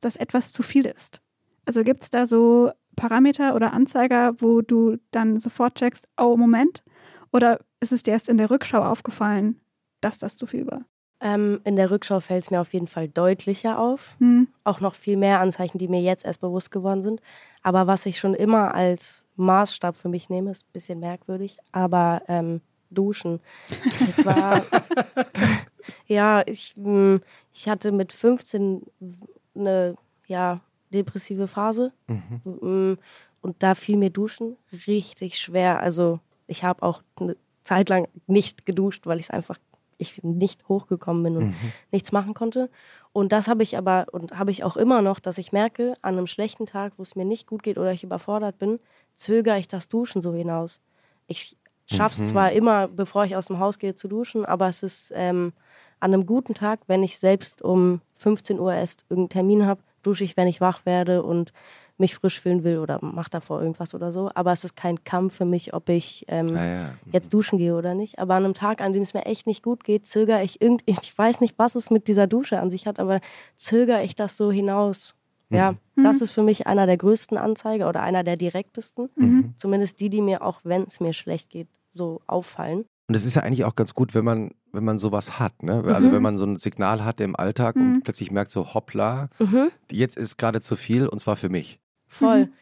[0.00, 1.20] dass etwas zu viel ist?
[1.64, 6.84] Also gibt es da so Parameter oder Anzeiger, wo du dann sofort checkst, oh Moment?
[7.32, 9.60] Oder ist es dir erst in der Rückschau aufgefallen,
[10.00, 10.84] dass das zu viel war?
[11.18, 14.14] Ähm, in der Rückschau fällt es mir auf jeden Fall deutlicher auf.
[14.20, 14.46] Hm.
[14.62, 17.20] Auch noch viel mehr Anzeichen, die mir jetzt erst bewusst geworden sind.
[17.64, 22.22] Aber was ich schon immer als Maßstab für mich nehme, ist ein bisschen merkwürdig, aber
[22.28, 23.40] ähm, Duschen.
[23.68, 24.62] Ich war,
[26.06, 27.20] ja, ich, mh,
[27.52, 28.82] ich hatte mit 15
[29.54, 29.96] eine
[30.26, 30.60] ja,
[30.92, 31.92] depressive Phase.
[32.06, 32.98] Mhm.
[33.42, 35.80] Und da fiel mir Duschen richtig schwer.
[35.80, 39.58] Also ich habe auch eine Zeit lang nicht geduscht, weil ich es einfach
[39.98, 41.72] ich nicht hochgekommen bin und Mhm.
[41.90, 42.70] nichts machen konnte.
[43.12, 46.16] Und das habe ich aber und habe ich auch immer noch, dass ich merke, an
[46.16, 48.78] einem schlechten Tag, wo es mir nicht gut geht oder ich überfordert bin,
[49.14, 50.80] zögere ich das Duschen so hinaus.
[51.26, 51.56] Ich
[51.86, 52.26] schaffe es Mhm.
[52.26, 55.52] zwar immer, bevor ich aus dem Haus gehe, zu duschen, aber es ist ähm,
[56.00, 60.24] an einem guten Tag, wenn ich selbst um 15 Uhr erst irgendeinen Termin habe, dusche
[60.24, 61.52] ich, wenn ich wach werde und
[61.98, 64.30] mich frisch fühlen will oder mache davor irgendwas oder so.
[64.34, 66.90] Aber es ist kein Kampf für mich, ob ich ähm, Ah, ja.
[67.12, 68.18] jetzt duschen gehe oder nicht.
[68.18, 70.84] Aber an einem Tag, an dem es mir echt nicht gut geht, zögere ich irgendwie,
[71.02, 73.20] ich weiß nicht, was es mit dieser Dusche an sich hat, aber
[73.56, 75.14] zögere ich das so hinaus.
[75.48, 79.08] Ja, das ist für mich einer der größten Anzeiger oder einer der direktesten.
[79.14, 79.54] Mhm.
[79.56, 82.84] Zumindest die, die mir auch, wenn es mir schlecht geht, so auffallen.
[83.08, 85.62] Und es ist ja eigentlich auch ganz gut, wenn man, wenn man sowas hat.
[85.62, 85.84] Ne?
[85.86, 86.14] Also Mhm.
[86.14, 87.82] wenn man so ein Signal hat im Alltag Mhm.
[87.94, 89.70] und plötzlich merkt so, hoppla, Mhm.
[89.92, 91.78] jetzt ist gerade zu viel und zwar für mich.
[92.08, 92.52] Voll, Mhm.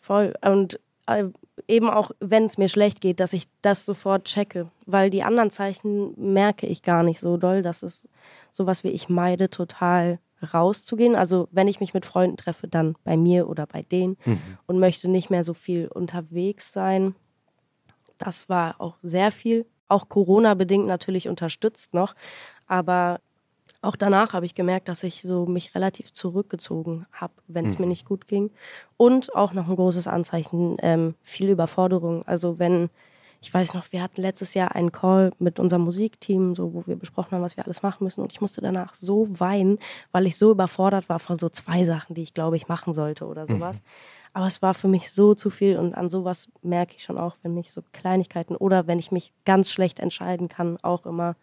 [0.00, 0.34] voll.
[0.44, 1.24] Und äh,
[1.68, 4.70] eben auch, wenn es mir schlecht geht, dass ich das sofort checke.
[4.86, 7.62] Weil die anderen Zeichen merke ich gar nicht so doll.
[7.62, 8.08] Das ist
[8.52, 10.18] sowas wie ich meide total
[10.52, 11.14] rauszugehen.
[11.16, 14.38] Also wenn ich mich mit Freunden treffe, dann bei mir oder bei denen Mhm.
[14.66, 17.14] und möchte nicht mehr so viel unterwegs sein.
[18.18, 22.14] Das war auch sehr viel, auch Corona-bedingt natürlich unterstützt noch.
[22.66, 23.20] Aber
[23.82, 27.86] auch danach habe ich gemerkt, dass ich so mich relativ zurückgezogen habe, wenn es mir
[27.86, 27.90] Mhm.
[27.90, 28.50] nicht gut ging.
[28.96, 32.26] Und auch noch ein großes Anzeichen, ähm, viel Überforderung.
[32.26, 32.90] Also wenn,
[33.40, 36.96] ich weiß noch, wir hatten letztes Jahr einen Call mit unserem Musikteam, so, wo wir
[36.96, 38.20] besprochen haben, was wir alles machen müssen.
[38.22, 39.78] Und ich musste danach so weinen,
[40.12, 43.26] weil ich so überfordert war von so zwei Sachen, die ich glaube ich machen sollte
[43.26, 43.82] oder sowas.
[44.32, 47.36] Aber es war für mich so zu viel und an sowas merke ich schon auch,
[47.42, 51.36] wenn mich so Kleinigkeiten oder wenn ich mich ganz schlecht entscheiden kann, auch immer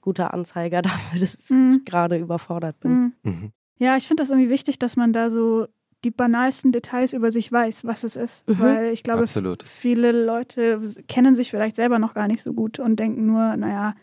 [0.00, 1.78] guter Anzeiger dafür, dass Mhm.
[1.78, 2.92] ich gerade überfordert bin.
[2.92, 3.12] Mhm.
[3.22, 3.52] Mhm.
[3.78, 5.66] Ja, ich finde das irgendwie wichtig, dass man da so
[6.04, 8.48] die banalsten Details über sich weiß, was es ist.
[8.48, 8.58] Mhm.
[8.58, 9.62] Weil ich glaube, Absolut.
[9.62, 13.94] viele Leute kennen sich vielleicht selber noch gar nicht so gut und denken nur, naja,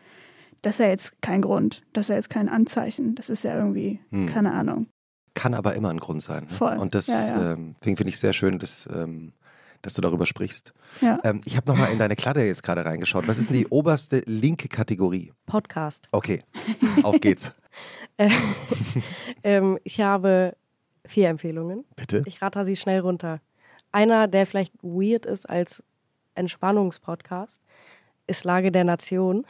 [0.61, 3.55] das ist ja jetzt kein Grund, das ist ja jetzt kein Anzeichen, das ist ja
[3.55, 4.25] irgendwie, Hm.
[4.27, 4.87] keine Ahnung.
[5.35, 6.43] Kann aber immer ein Grund sein.
[6.45, 6.49] Ne?
[6.49, 6.77] Voll.
[6.77, 7.53] Und das Ja, ja.
[7.53, 9.33] ähm, finde find ich sehr schön, dass, ähm,
[9.87, 10.73] dass du darüber sprichst.
[11.01, 11.19] Ja.
[11.23, 13.25] Ähm, ich habe nochmal in deine Kladde jetzt gerade reingeschaut.
[13.27, 15.31] Was ist denn die oberste linke Kategorie?
[15.45, 16.09] Podcast.
[16.11, 16.43] Okay,
[17.03, 17.53] auf geht's.
[18.19, 18.31] Äh,
[19.43, 20.55] ähm, ich habe
[21.05, 21.85] vier Empfehlungen.
[21.95, 22.23] Bitte.
[22.25, 23.41] Ich rate sie schnell runter.
[23.91, 25.83] Einer, der vielleicht weird ist als
[26.33, 27.61] Entspannungspodcast,
[28.25, 29.45] ist Lage der Nation.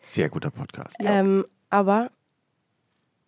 [0.00, 0.94] Sehr guter Podcast.
[1.00, 2.12] Ähm, aber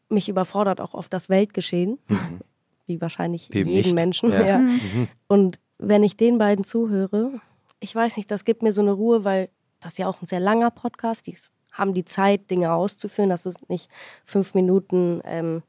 [0.08, 2.38] mich überfordert auch oft das Weltgeschehen, Mhm.
[2.86, 3.94] wie wahrscheinlich Wem jeden nicht?
[3.96, 4.30] Menschen.
[4.30, 4.46] Ja.
[4.46, 4.58] Ja.
[4.58, 5.08] Mhm.
[5.26, 7.40] Und wenn ich den beiden zuhöre,
[7.80, 10.26] ich weiß nicht, das gibt mir so eine Ruhe, weil das ist ja auch ein
[10.26, 11.26] sehr langer Podcast.
[11.26, 11.36] Die
[11.72, 13.30] haben die Zeit, Dinge auszuführen.
[13.30, 13.90] Das ist nicht
[14.24, 15.62] fünf Minuten ähm,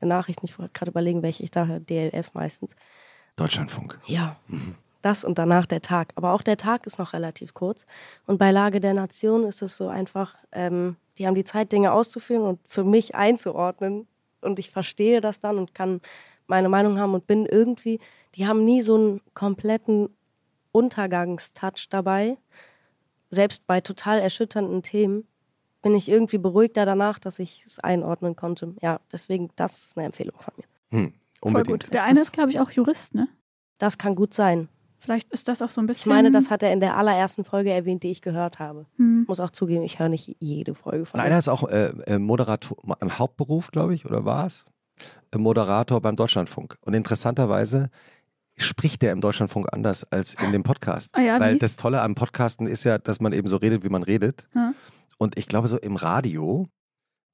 [0.00, 0.46] Nachrichten.
[0.46, 1.80] Ich wollte gerade überlegen, welche ich da höre.
[1.80, 2.76] DLF meistens.
[3.36, 3.98] Deutschlandfunk.
[4.06, 4.36] Ja,
[5.02, 6.12] das und danach der Tag.
[6.16, 7.86] Aber auch der Tag ist noch relativ kurz.
[8.26, 11.92] Und bei Lage der Nation ist es so einfach, ähm, die haben die Zeit, Dinge
[11.92, 14.06] auszuführen und für mich einzuordnen.
[14.40, 16.00] Und ich verstehe das dann und kann
[16.48, 18.00] meine Meinung haben und bin irgendwie,
[18.34, 20.08] die haben nie so einen kompletten
[20.72, 22.36] Untergangstouch dabei.
[23.30, 25.26] Selbst bei total erschütternden Themen
[25.82, 28.74] bin ich irgendwie beruhigter danach, dass ich es einordnen konnte.
[28.82, 30.64] Ja, deswegen, das ist eine Empfehlung von mir.
[30.98, 31.12] Hm.
[31.42, 31.84] Voll Unbedingt.
[31.84, 31.94] gut.
[31.94, 33.28] Der eine ist, glaube ich, auch Jurist, ne?
[33.78, 34.68] Das kann gut sein.
[34.98, 36.10] Vielleicht ist das auch so ein Ich bisschen.
[36.12, 38.86] meine, das hat er in der allerersten Folge erwähnt, die ich gehört habe.
[38.96, 39.24] Hm.
[39.28, 41.28] Muss auch zugeben, ich höre nicht jede Folge von Und ihm.
[41.28, 44.64] einer ist auch äh, äh, Moderator im Hauptberuf, glaube ich, oder war es?
[45.30, 46.76] Äh, Moderator beim Deutschlandfunk.
[46.80, 47.90] Und interessanterweise
[48.56, 51.10] spricht der im Deutschlandfunk anders als in dem Podcast.
[51.12, 51.58] Ah ja, Weil wie?
[51.58, 54.46] das Tolle am Podcasten ist ja, dass man eben so redet, wie man redet.
[54.54, 54.74] Ja.
[55.18, 56.68] Und ich glaube, so im Radio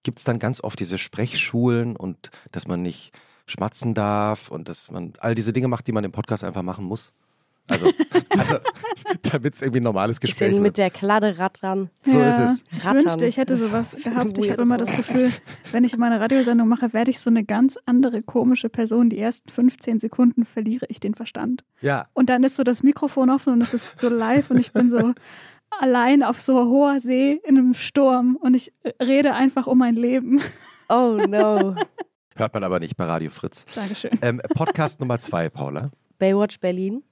[0.02, 3.12] gibt es dann ganz oft diese Sprechschulen und dass man nicht
[3.46, 6.84] schmatzen darf und dass man all diese Dinge macht, die man im Podcast einfach machen
[6.84, 7.12] muss.
[7.68, 7.86] Also,
[8.28, 8.56] also
[9.22, 11.90] damit es irgendwie ein normales Gespräch Bisschen mit der Kladde rattern.
[12.02, 12.64] So ja, ist es.
[12.76, 13.04] Ich Rattern.
[13.04, 14.36] wünschte, ich hätte sowas ist gehabt.
[14.38, 14.94] Ich habe immer das.
[14.94, 15.32] Gefühl,
[15.72, 19.08] wenn ich meine Radiosendung mache, werde ich so eine ganz andere komische Person.
[19.10, 21.64] Die ersten 15 Sekunden verliere ich den Verstand.
[21.80, 24.72] Ja, Und dann ist so das Mikrofon offen und es ist so live und ich
[24.72, 25.14] bin so
[25.80, 28.72] allein auf so hoher See in einem Sturm und ich
[29.02, 30.40] rede einfach um mein Leben.
[30.88, 31.74] Oh no.
[32.36, 33.64] hört man aber nicht bei Radio Fritz.
[33.74, 34.10] Dankeschön.
[34.22, 35.90] Ähm, Podcast Nummer zwei, Paula.
[36.18, 37.02] Baywatch Berlin.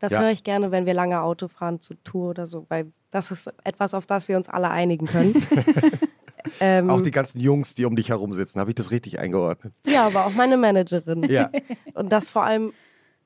[0.00, 0.20] Das Ja.
[0.20, 3.52] höre ich gerne, wenn wir lange Auto fahren zu Tour oder so, weil das ist
[3.64, 5.34] etwas, auf das wir uns alle einigen können.
[6.60, 9.72] ähm, Auch die ganzen Jungs, die um dich herum sitzen, habe ich das richtig eingeordnet?
[9.86, 11.22] ja, aber auch meine Managerin.
[11.24, 11.50] Ja.
[11.94, 12.72] Und das vor allem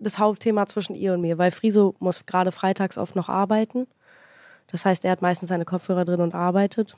[0.01, 3.87] das Hauptthema zwischen ihr und mir, weil Friso muss gerade freitags oft noch arbeiten.
[4.67, 6.97] Das heißt, er hat meistens seine Kopfhörer drin und arbeitet.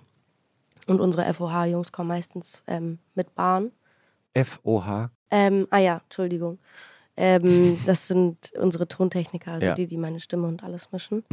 [0.86, 3.70] Und unsere FOH-Jungs kommen meistens ähm, mit Bahn.
[4.32, 5.10] F-O-H.
[5.30, 6.58] Ähm, ah ja, Entschuldigung.
[7.16, 9.74] Ähm, das sind unsere Tontechniker, also Ja.
[9.74, 11.24] die, die meine Stimme und alles mischen.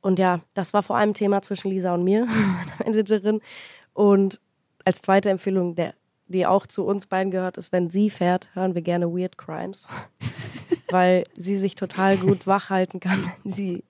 [0.00, 3.40] Und ja, das war vor allem Thema zwischen Lisa und mir, meiner Managerin.
[3.94, 4.40] Und
[4.84, 5.94] als zweite Empfehlung, der,
[6.28, 9.88] die auch zu uns beiden gehört, ist, wenn sie fährt, hören wir gerne Weird Crimes.
[10.90, 13.84] Weil sie sich total gut wach halten kann, wenn sie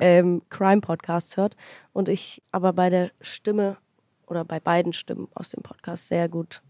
[0.00, 1.56] ähm, Crime-Podcasts hört.
[1.92, 3.76] Und ich aber bei der Stimme
[4.26, 6.62] oder bei beiden Stimmen aus dem Podcast sehr gut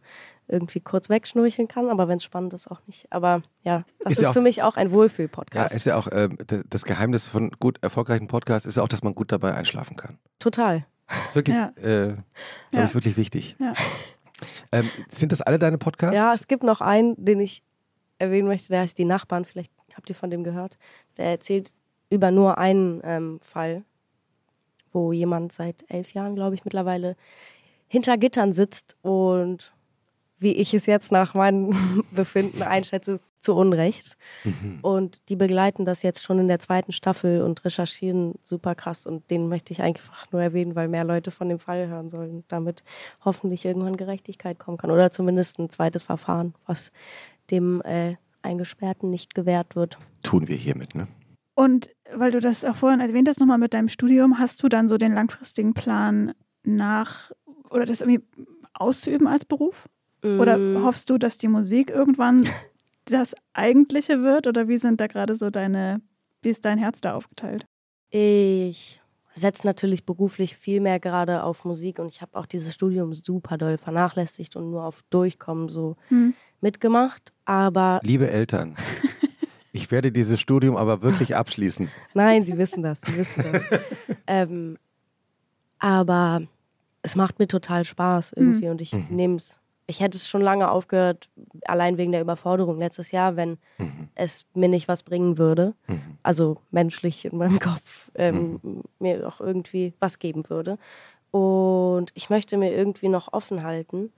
[0.50, 3.06] irgendwie kurz wegschnurcheln kann, aber wenn es spannend ist, auch nicht.
[3.10, 5.74] Aber ja, das Ist ist, ja auch- für mich auch ein Ja, Wohlfühl-Podcast.
[5.74, 9.14] ist ja auch d- das Geheimnis von gut erfolgreichen Podcasts ist ja auch, dass man
[9.14, 10.18] gut dabei einschlafen kann.
[10.38, 10.84] Total.
[11.08, 11.72] Das ist wirklich, Ja.
[11.76, 12.22] äh, glaube
[12.72, 12.84] Ja.
[12.84, 13.56] ich, wirklich wichtig.
[13.60, 13.72] Ja.
[14.72, 16.16] Ähm, sind das alle deine Podcasts?
[16.16, 17.62] Ja, es gibt noch einen, den ich
[18.18, 19.44] erwähnen möchte, der heißt Die Nachbarn.
[19.44, 20.78] Vielleicht habt ihr von dem gehört.
[21.16, 21.74] Der erzählt
[22.10, 23.84] über nur einen ähm, Fall,
[24.92, 27.16] wo jemand seit elf Jahren, glaube ich, mittlerweile
[27.86, 29.72] hinter Gittern sitzt und
[30.40, 34.16] wie ich es jetzt nach meinem Befinden einschätze, zu Unrecht.
[34.83, 39.07] Und die begleiten das jetzt schon in der zweiten Staffel und recherchieren super krass.
[39.07, 42.44] Und den möchte ich einfach nur erwähnen, weil mehr Leute von dem Fall hören sollen,
[42.48, 42.85] damit
[43.24, 44.90] hoffentlich irgendwann Gerechtigkeit kommen kann.
[44.90, 46.92] Oder zumindest ein zweites Verfahren, was
[47.50, 49.98] dem äh, Eingesperrten nicht gewährt wird.
[50.22, 51.09] Tun wir hiermit, ne?
[51.55, 54.88] Und weil du das auch vorhin erwähnt hast, nochmal mit deinem Studium, hast du dann
[54.88, 57.33] so den langfristigen Plan nach
[57.70, 58.22] oder das irgendwie
[58.72, 59.88] auszuüben als Beruf?
[60.38, 62.46] Oder Mm, hoffst du, dass die Musik irgendwann
[63.06, 64.46] das Eigentliche wird?
[64.46, 66.00] Oder wie sind da gerade so deine,
[66.42, 67.66] wie ist dein Herz da aufgeteilt?
[68.11, 69.00] Ich
[69.35, 73.56] setze natürlich beruflich viel mehr gerade auf Musik und ich habe auch dieses Studium super
[73.56, 76.35] doll vernachlässigt und nur auf Durchkommen so Hm.
[76.61, 77.33] mitgemacht.
[77.44, 78.76] Aber Liebe Eltern,
[79.72, 81.88] ich werde dieses Studium aber wirklich abschließen.
[82.14, 83.62] Nein, sie wissen das, sie wissen das.
[84.26, 84.76] ähm,
[85.78, 86.42] aber
[87.02, 89.59] es macht mir total Spaß irgendwie und ich nehme es.
[89.90, 91.29] Ich hätte es schon lange aufgehört,
[91.66, 93.59] allein wegen der Überforderung letztes Jahr, wenn
[94.14, 95.74] es mir nicht was bringen würde.
[96.22, 98.61] Also menschlich in meinem Kopf ähm,
[99.00, 100.79] mir auch irgendwie was geben würde.
[101.33, 104.12] Und ich möchte mir irgendwie noch offen halten.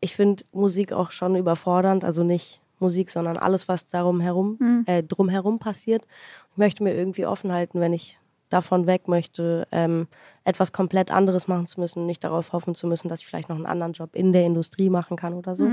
[0.00, 5.02] Ich finde Musik auch schon überfordernd, also nicht Musik, sondern alles, was darum herum, äh,
[5.02, 6.06] drumherum passiert.
[6.52, 8.19] Ich möchte mir irgendwie offen halten, wenn ich
[8.50, 10.08] davon weg möchte, ähm,
[10.44, 13.56] etwas komplett anderes machen zu müssen, nicht darauf hoffen zu müssen, dass ich vielleicht noch
[13.56, 15.64] einen anderen Job in der Industrie machen kann oder so.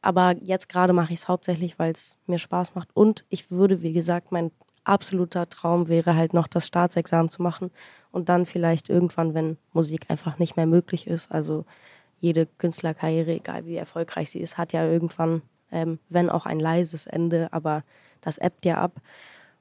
[0.00, 2.88] Aber jetzt gerade mache ich es hauptsächlich, weil es mir Spaß macht.
[2.94, 4.50] Und ich würde, wie gesagt, mein
[4.84, 7.70] absoluter Traum wäre halt noch das Staatsexamen zu machen
[8.10, 11.64] und dann vielleicht irgendwann, wenn Musik einfach nicht mehr möglich ist, also
[12.20, 17.06] jede Künstlerkarriere, egal wie erfolgreich sie ist, hat ja irgendwann, ähm, wenn auch ein leises
[17.06, 17.84] Ende, aber
[18.20, 19.00] das ebbt ja ab.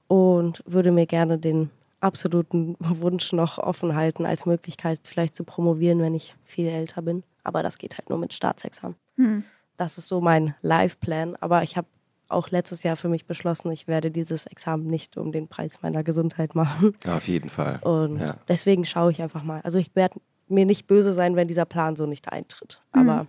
[0.08, 1.70] Und würde mir gerne den
[2.02, 7.24] absoluten Wunsch noch offen halten, als Möglichkeit vielleicht zu promovieren, wenn ich viel älter bin.
[7.44, 8.96] Aber das geht halt nur mit Staatsexamen.
[9.18, 9.44] Hm.
[9.78, 11.36] Das ist so mein Life-Plan.
[11.40, 11.88] Aber ich habe
[12.28, 16.04] auch letztes Jahr für mich beschlossen, ich werde dieses Examen nicht um den Preis meiner
[16.04, 16.94] Gesundheit machen.
[17.08, 17.80] Auf jeden Fall.
[17.84, 18.36] Und Ja.
[18.48, 19.62] deswegen schaue ich einfach mal.
[19.62, 22.82] Also ich werde mir nicht böse sein, wenn dieser Plan so nicht eintritt.
[22.94, 23.28] Aber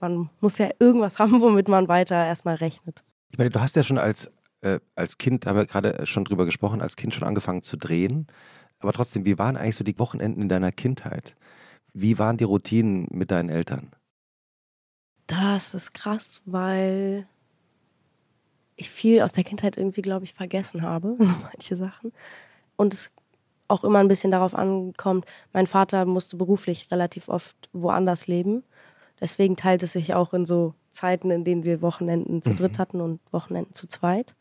[0.00, 3.02] man muss ja irgendwas haben, womit man weiter erstmal rechnet.
[3.30, 4.32] Ich meine, du hast ja schon als,
[4.66, 7.76] äh, als Kind, da haben wir gerade schon drüber gesprochen, als Kind schon angefangen zu
[7.76, 8.26] drehen.
[8.80, 11.36] Aber trotzdem, wie waren eigentlich so die Wochenenden in deiner Kindheit?
[11.92, 13.92] Wie waren die Routinen mit deinen Eltern?
[15.26, 17.26] Das ist krass, weil
[18.76, 22.12] ich viel aus der Kindheit irgendwie, glaube ich, vergessen habe, so manche Sachen.
[22.76, 23.10] Und es
[23.68, 28.62] auch immer ein bisschen darauf ankommt, mein Vater musste beruflich relativ oft woanders leben.
[29.20, 33.00] Deswegen teilt es sich auch in so Zeiten, in denen wir Wochenenden zu dritt hatten
[33.00, 34.36] und Wochenenden zu zweit.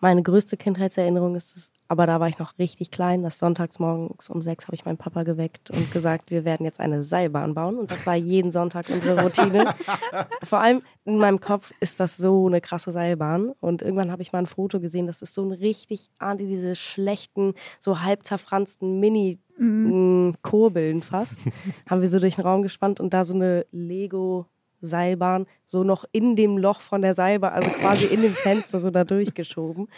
[0.00, 4.28] Meine größte Kindheitserinnerung ist es, aber da war ich noch richtig klein, dass sonntags morgens
[4.28, 7.78] um sechs habe ich meinen Papa geweckt und gesagt, wir werden jetzt eine Seilbahn bauen.
[7.78, 9.64] Und das war jeden Sonntag unsere Routine.
[10.42, 13.52] Vor allem in meinem Kopf ist das so eine krasse Seilbahn.
[13.60, 16.48] Und irgendwann habe ich mal ein Foto gesehen, das ist so ein richtig, ahnt ihr
[16.48, 21.38] diese schlechten, so halb zerfransten Mini- mh, Kurbeln fast.
[21.88, 24.46] haben wir so durch den Raum gespannt und da so eine Lego
[24.80, 28.90] Seilbahn so noch in dem Loch von der Seilbahn, also quasi in dem Fenster so
[28.90, 29.88] da durchgeschoben.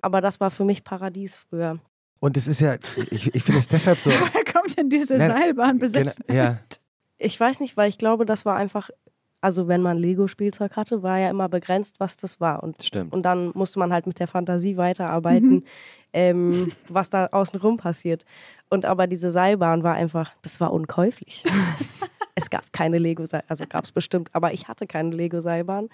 [0.00, 1.78] Aber das war für mich Paradies früher.
[2.20, 2.76] Und es ist ja,
[3.10, 4.10] ich, ich finde es deshalb so.
[4.10, 6.24] Woher kommt denn diese Nein, Seilbahn Genau, besessen?
[6.30, 6.58] ja,
[7.18, 8.90] Ich weiß nicht, weil ich glaube, das war einfach
[9.40, 12.62] Also wenn man Lego-Spielzeug hatte, war ja immer begrenzt, was das war.
[12.62, 13.12] Und, Stimmt.
[13.12, 15.64] und dann musste man halt mit der Fantasie weiterarbeiten, Mhm.
[16.14, 18.24] ähm, was da außenrum passiert.
[18.70, 21.42] Und aber diese Seilbahn war einfach, das war unkäuflich.
[22.34, 25.88] es gab keine Lego-Seilbahn, also gab es bestimmt, aber ich hatte keine Lego-Seilbahn.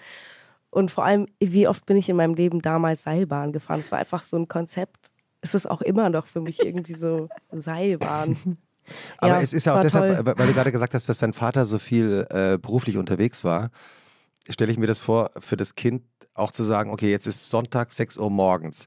[0.69, 3.81] Und vor allem, wie oft bin ich in meinem Leben damals Seilbahn gefahren?
[3.81, 5.11] Es war einfach so ein Konzept.
[5.41, 8.57] Es ist auch immer noch für mich irgendwie so Seilbahn.
[9.17, 10.25] Aber Ja, es ist ja auch deshalb, toll.
[10.25, 13.69] weil weil du gerade gesagt hast, dass dein Vater so viel äh, beruflich unterwegs war,
[14.49, 17.91] stelle ich mir das vor, für das Kind auch zu sagen, okay, jetzt ist Sonntag,
[17.91, 18.85] 6 Uhr morgens.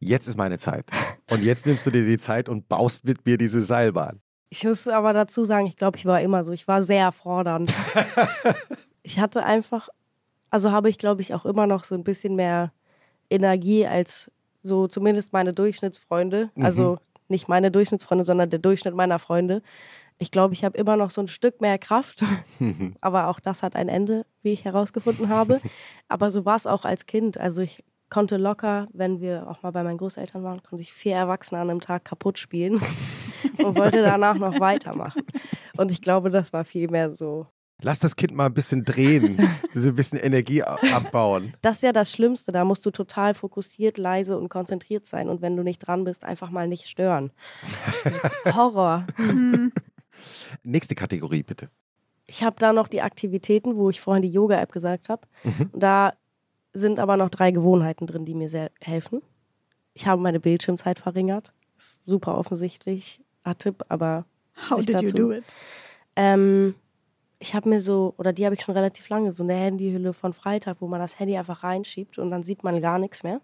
[0.00, 0.86] Jetzt ist meine Zeit.
[1.30, 4.20] Und jetzt nimmst du dir die Zeit und baust mit mir diese Seilbahn.
[4.54, 6.52] Ich muss aber dazu sagen, ich glaube, ich war immer so.
[6.52, 7.74] Ich war sehr fordernd.
[9.02, 9.88] ich hatte einfach,
[10.48, 12.72] also habe ich, glaube ich, auch immer noch so ein bisschen mehr
[13.28, 14.30] Energie als
[14.62, 16.50] so zumindest meine Durchschnittsfreunde.
[16.60, 19.60] Also nicht meine Durchschnittsfreunde, sondern der Durchschnitt meiner Freunde.
[20.18, 22.22] Ich glaube, ich habe immer noch so ein Stück mehr Kraft.
[23.00, 25.60] Aber auch das hat ein Ende, wie ich herausgefunden habe.
[26.08, 27.38] Aber so war es auch als Kind.
[27.38, 31.16] Also ich konnte locker, wenn wir auch mal bei meinen Großeltern waren, konnte ich vier
[31.16, 32.80] Erwachsene an einem Tag kaputt spielen
[33.58, 35.22] und wollte danach noch weitermachen.
[35.76, 37.46] Und ich glaube, das war viel mehr so.
[37.82, 39.38] Lass das Kind mal ein bisschen drehen,
[39.74, 41.54] diese ein bisschen Energie abbauen.
[41.60, 42.52] Das ist ja das Schlimmste.
[42.52, 45.28] Da musst du total fokussiert, leise und konzentriert sein.
[45.28, 47.30] Und wenn du nicht dran bist, einfach mal nicht stören.
[48.54, 49.06] Horror.
[50.62, 51.68] Nächste Kategorie, bitte.
[52.26, 55.26] Ich habe da noch die Aktivitäten, wo ich vorhin die Yoga-App gesagt habe.
[55.74, 56.14] Da
[56.72, 59.22] sind aber noch drei Gewohnheiten drin, die mir sehr helfen.
[59.94, 61.52] Ich habe meine Bildschirmzeit verringert.
[61.78, 63.20] Ist super offensichtlich,
[63.52, 64.24] Tipp, aber
[64.70, 65.44] How did you dazu- do it?
[66.16, 66.74] ähm,
[67.40, 70.32] ich habe mir so, oder die habe ich schon relativ lange, so eine Handyhülle von
[70.32, 73.40] Freitag, wo man das Handy einfach reinschiebt und dann sieht man gar nichts mehr.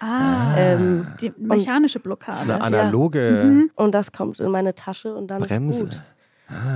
[0.00, 2.40] Ah, Ähm, die mechanische So Blockade.
[2.40, 5.84] eine analoge Und das kommt in meine Tasche und dann ist Bremse.
[5.84, 6.02] gut.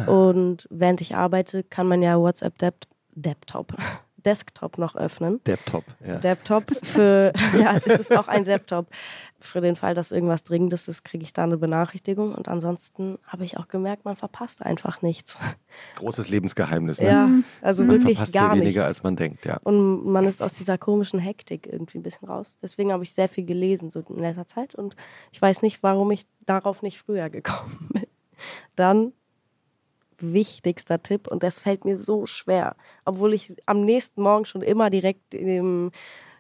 [0.07, 3.73] Und während ich arbeite, kann man ja WhatsApp Dep- Desktop,
[4.23, 5.41] Desktop noch öffnen.
[5.47, 5.85] Laptop.
[6.07, 6.19] Ja.
[6.23, 8.87] Laptop für, ja, es ist auch ein Laptop.
[9.41, 12.33] Für den Fall, dass irgendwas Dringendes ist, kriege ich da eine Benachrichtigung.
[12.33, 15.37] Und ansonsten habe ich auch gemerkt, man verpasst einfach nichts.
[15.97, 17.01] Großes Lebensgeheimnis.
[17.01, 17.09] Ne?
[17.09, 17.29] Ja,
[17.61, 18.67] also Man wirklich verpasst gar viel nichts.
[18.67, 19.45] weniger, als man denkt.
[19.45, 19.59] Ja.
[19.65, 22.55] Und man ist aus dieser komischen Hektik irgendwie ein bisschen raus.
[22.63, 24.77] Deswegen habe ich sehr viel gelesen so in letzter Zeit.
[24.77, 24.95] Und
[25.33, 28.07] ich weiß nicht, warum ich darauf nicht früher gekommen bin.
[28.77, 29.13] Dann
[30.23, 34.89] wichtigster Tipp, und das fällt mir so schwer, obwohl ich am nächsten Morgen schon immer
[34.91, 35.91] direkt den,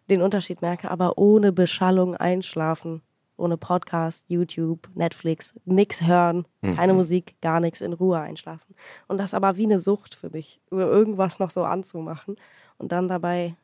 [0.08, 3.02] den Unterschied merke, aber ohne Beschallung einschlafen.
[3.38, 8.76] Ohne Podcast, YouTube, Netflix, nix hören, keine Musik, gar nichts, in Ruhe einschlafen.
[9.08, 12.36] Und das aber wie eine Sucht für mich, über irgendwas noch so anzumachen
[12.78, 13.56] und dann dabei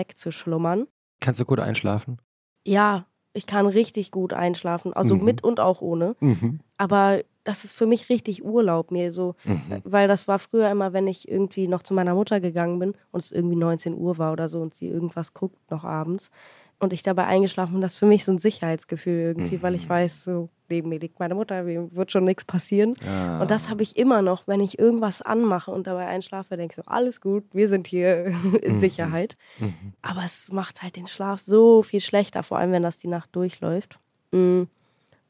[0.00, 0.86] wegzuschlummern.
[1.20, 2.18] Kannst du gut einschlafen?
[2.66, 5.24] Ja, ich kann richtig gut einschlafen, also Mhm.
[5.24, 6.16] mit und auch ohne.
[6.20, 6.60] Mhm.
[6.78, 9.80] Aber das ist für mich richtig Urlaub, mir so, Mhm.
[9.84, 13.22] weil das war früher immer, wenn ich irgendwie noch zu meiner Mutter gegangen bin und
[13.22, 16.30] es irgendwie 19 Uhr war oder so und sie irgendwas guckt noch abends
[16.78, 19.76] und ich dabei eingeschlafen bin, das ist für mich so ein Sicherheitsgefühl irgendwie, weil Mhm.
[19.76, 22.94] ich weiß, so neben mir liegt meine Mutter, mir wird schon nichts passieren.
[23.06, 23.40] Ah.
[23.40, 26.76] Und das habe ich immer noch, wenn ich irgendwas anmache und dabei einschlafe, denke ich
[26.84, 28.26] so, alles gut, wir sind hier
[28.62, 28.78] in Mhm.
[28.80, 29.36] Sicherheit.
[29.60, 29.92] Mhm.
[30.02, 33.30] Aber es macht halt den Schlaf so viel schlechter, vor allem wenn das die Nacht
[33.36, 33.98] durchläuft.
[34.32, 34.64] Mm.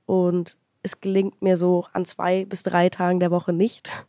[0.06, 3.92] Und es gelingt mir so an zwei bis drei Tagen der Woche nicht.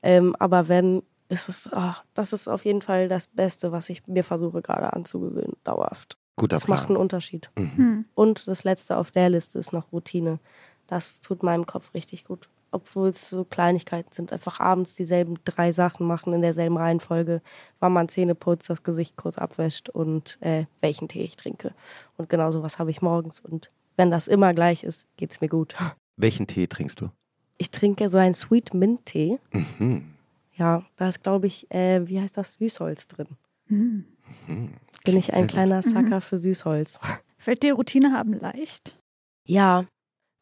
[0.00, 4.06] Ähm, aber wenn, ist es, ah, das ist auf jeden Fall das Beste, was ich
[4.06, 6.16] mir versuche gerade anzugewöhnen, dauerhaft.
[6.36, 6.90] Guter Das macht Plan.
[6.90, 7.50] einen Unterschied.
[7.58, 8.04] Hm.
[8.14, 10.38] Und das letzte auf der Liste ist noch Routine.
[10.86, 12.48] Das tut meinem Kopf richtig gut.
[12.70, 14.32] Obwohl es so Kleinigkeiten sind.
[14.32, 17.42] Einfach abends dieselben drei Sachen machen in derselben Reihenfolge.
[17.80, 21.74] Wann man Zähne putzt, das Gesicht kurz abwäscht und äh, welchen Tee ich trinke.
[22.16, 23.40] Und genau sowas habe ich morgens.
[23.40, 25.74] Und wenn das immer gleich ist, geht es mir gut.
[26.18, 27.10] Welchen Tee trinkst du?
[27.56, 29.38] Ich trinke so einen Sweet Mint Tee.
[29.78, 30.14] Mhm.
[30.56, 33.28] Ja, da ist, glaube ich, äh, wie heißt das, Süßholz drin.
[33.68, 34.04] Hm.
[34.46, 34.74] Mhm.
[35.04, 35.50] Bin ich ein gut.
[35.52, 36.98] kleiner Sucker für Süßholz.
[37.38, 38.98] Fällt dir Routine haben leicht?
[39.44, 39.86] Ja,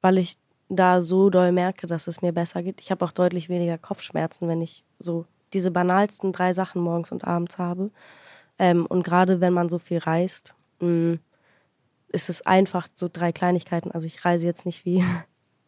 [0.00, 0.38] weil ich
[0.70, 2.80] da so doll merke, dass es mir besser geht.
[2.80, 7.24] Ich habe auch deutlich weniger Kopfschmerzen, wenn ich so diese banalsten drei Sachen morgens und
[7.24, 7.90] abends habe.
[8.58, 11.18] Ähm, und gerade wenn man so viel reist, mh,
[12.08, 13.90] ist es einfach so drei Kleinigkeiten.
[13.90, 15.04] Also ich reise jetzt nicht wie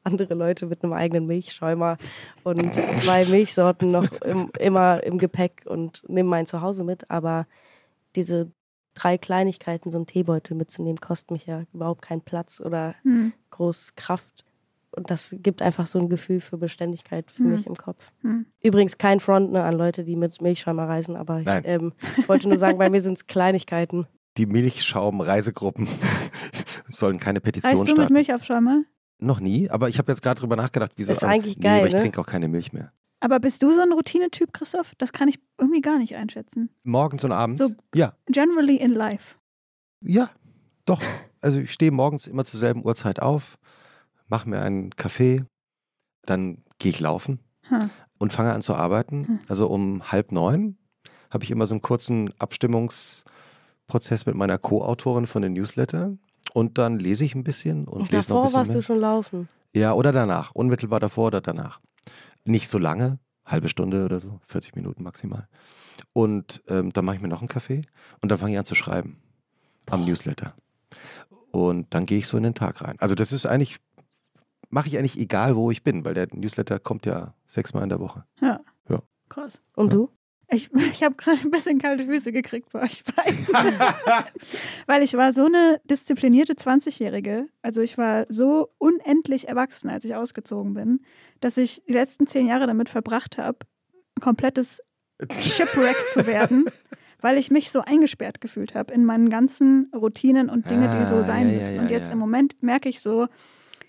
[0.08, 1.96] andere Leute mit einem eigenen Milchschäumer
[2.44, 2.62] und
[2.98, 7.10] zwei Milchsorten noch im, immer im Gepäck und nehme mein Zuhause mit.
[7.10, 7.46] Aber
[8.16, 8.50] diese
[8.94, 13.32] drei Kleinigkeiten, so einen Teebeutel mitzunehmen, kostet mich ja überhaupt keinen Platz oder Hm.
[13.50, 14.44] groß Kraft.
[14.90, 17.50] Und das gibt einfach so ein Gefühl für Beständigkeit für Hm.
[17.52, 18.10] mich im Kopf.
[18.22, 18.46] Hm.
[18.60, 21.92] Übrigens kein Front ne, an Leute, die mit Milchschäumer reisen, aber ich ähm,
[22.26, 24.06] wollte nur sagen, bei mir sind es Kleinigkeiten.
[24.36, 25.86] Die Milchschaum-Reisegruppen
[26.88, 28.12] sollen keine Petition Reist du mit starten.
[28.14, 28.82] Milchaufschäumer?
[29.20, 31.10] Noch nie, aber ich habe jetzt gerade drüber nachgedacht, wieso.
[31.12, 32.00] Ist eigentlich nee, geil, aber ich ne?
[32.00, 32.92] trinke auch keine Milch mehr.
[33.20, 34.94] Aber bist du so ein Routinetyp, Christoph?
[34.98, 36.70] Das kann ich irgendwie gar nicht einschätzen.
[36.84, 37.60] Morgens und abends?
[37.60, 38.14] So- ja.
[38.26, 39.34] Generally in life.
[40.04, 40.30] Ja,
[40.86, 41.02] doch.
[41.40, 43.58] Also ich stehe morgens immer zur selben Uhrzeit auf,
[44.28, 45.42] mache mir einen Kaffee,
[46.26, 47.90] dann gehe ich laufen Hm.
[48.18, 49.26] und fange an zu arbeiten.
[49.26, 49.40] Hm.
[49.48, 50.76] Also um halb neun
[51.30, 56.16] habe ich immer so einen kurzen Abstimmungsprozess mit meiner Co-Autorin von den Newsletter.
[56.54, 58.76] Und dann lese ich ein bisschen und Und lese noch ein davor bisschen warst mehr.
[58.78, 59.48] du schon laufen.
[59.74, 60.52] Ja, oder danach.
[60.54, 61.80] Unmittelbar davor oder danach.
[62.44, 65.46] Nicht so lange, halbe Stunde oder so, 40 Minuten maximal.
[66.12, 67.82] Und ähm, dann mache ich mir noch einen Kaffee
[68.22, 69.20] und dann fange ich an zu schreiben
[69.90, 70.54] am Newsletter.
[71.50, 72.96] Und dann gehe ich so in den Tag rein.
[72.98, 73.78] Also das ist eigentlich,
[74.70, 78.00] mache ich eigentlich egal, wo ich bin, weil der Newsletter kommt ja sechsmal in der
[78.00, 78.24] Woche.
[78.40, 78.60] Ja.
[78.88, 79.02] Ja.
[79.28, 79.60] Krass.
[79.74, 79.98] Und Ja.
[79.98, 80.10] du?
[80.50, 83.46] Ich, ich habe gerade ein bisschen kalte Füße gekriegt bei euch beiden.
[84.86, 87.48] Weil ich war so eine disziplinierte 20-Jährige.
[87.62, 91.00] Also ich war so unendlich erwachsen, als ich ausgezogen bin,
[91.40, 93.58] dass ich die letzten zehn Jahre damit verbracht habe,
[94.16, 94.80] ein komplettes
[95.30, 96.64] Shipwreck zu werden,
[97.20, 101.16] weil ich mich so eingesperrt gefühlt habe in meinen ganzen Routinen und Dinge, die so
[101.16, 101.74] Ah, sein ja, ja, müssen.
[101.76, 102.12] ja, und jetzt ja.
[102.12, 103.26] im Moment merke ich so,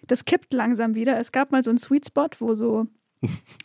[0.07, 1.17] das kippt langsam wieder.
[1.19, 2.85] Es gab mal so einen Sweet Spot, wo so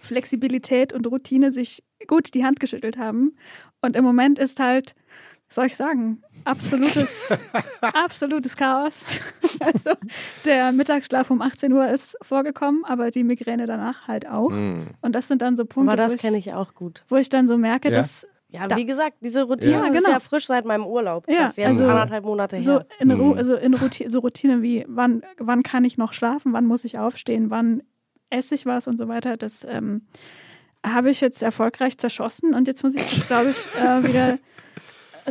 [0.01, 3.37] Flexibilität und Routine sich gut die Hand geschüttelt haben.
[3.83, 4.95] Und im Moment ist halt,
[5.49, 7.37] was soll ich sagen, absolutes,
[7.81, 9.05] absolutes Chaos.
[9.61, 9.93] Also
[10.45, 14.51] der Mittagsschlaf um 18 Uhr ist vorgekommen, aber die Migräne danach halt auch.
[14.51, 14.89] Mm.
[15.01, 17.05] Und das sind dann so Punkte, Aber das wo, kenne ich, auch gut.
[17.09, 17.99] wo ich dann so merke, Ja?
[17.99, 19.87] dass Ja, Da- wie gesagt, diese Routine Ja.
[19.87, 20.11] ist genau.
[20.11, 21.27] ja frisch seit meinem Urlaub.
[21.31, 22.87] Ja, das ist jetzt also- anderthalb Monate so her.
[22.99, 23.39] in, Ru Mhm.
[23.39, 26.99] also in Routine, so Routine wie, wann, wann kann ich noch schlafen, wann muss ich
[26.99, 27.83] aufstehen, wann
[28.31, 30.03] esse ich was und so weiter, das ähm,
[30.85, 34.39] habe ich jetzt erfolgreich zerschossen und jetzt muss ich das, glaube ich, äh, wieder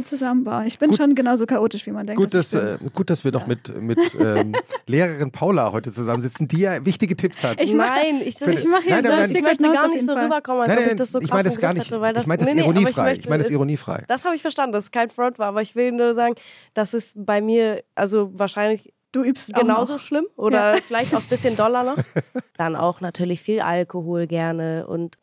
[0.03, 0.65] zusammenbauen.
[0.65, 0.97] Ich bin Gut.
[0.97, 2.19] schon genauso chaotisch, wie man denkt.
[2.19, 2.87] Gut, dass dass, bin.
[2.87, 4.53] äh, gut, dass wir doch mit, mit ähm,
[4.87, 7.61] Lehrerin Paula heute zusammensitzen, die ja wichtige Tipps hat.
[7.61, 9.31] Ich nein, ich, das, ich mache hier Nein, nein, so nein.
[9.35, 11.49] ich möchte gar nicht so rüberkommen, als Nein, ob ich das so ich krass meine
[11.49, 11.85] das gar nicht.
[11.85, 13.03] hätte, weil das, ich meine das nee, ironiefrei.
[13.03, 14.03] möchte Ich meine das es- ironiefrei.
[14.07, 16.33] Das habe ich verstanden, dass es kein Front war, aber ich will nur sagen,
[16.73, 19.99] das ist bei mir, also wahrscheinlich Du übst auch genauso noch.
[20.01, 21.95] schlimm oder vielleicht auch ein bisschen doller noch.
[22.57, 25.17] Dann auch natürlich viel Alkohol gerne und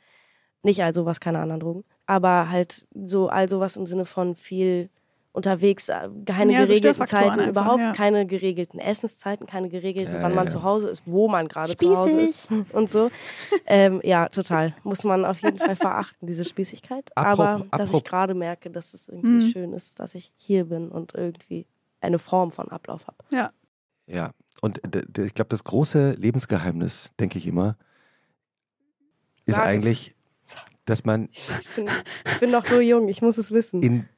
[0.63, 4.89] nicht all sowas, keine anderen Drogen, aber halt so all sowas im Sinne von viel
[5.33, 6.77] unterwegs, äh, keine Ja, so geregelten
[7.07, 7.93] Störfaktoren Zeiten, einfach, überhaupt ja.
[7.93, 10.51] keine geregelten Essenszeiten, keine geregelten, Ja, wann ja, man ja.
[10.51, 13.11] zu Hause ist, wo man gerade zu Hause ist und so.
[13.67, 14.75] Ähm, ja, total.
[14.83, 17.11] Muss man auf jeden Fall verachten, diese Spießigkeit.
[17.17, 19.51] Apro- Aber dass ich apro- gerade merke, dass es irgendwie Mhm.
[19.51, 21.67] schön ist, dass ich hier bin und irgendwie
[22.01, 23.19] eine Form von Ablauf habe.
[23.33, 23.51] Ja.
[24.11, 24.81] Ja, und
[25.19, 27.77] ich glaube, das große Lebensgeheimnis, denke ich immer,
[29.47, 29.69] ist Sag es.
[29.69, 30.17] eigentlich,
[30.85, 31.89] dass man Ich bin,
[32.27, 33.83] ich bin noch so jung, ich muss es wissen.
[33.83, 34.09] in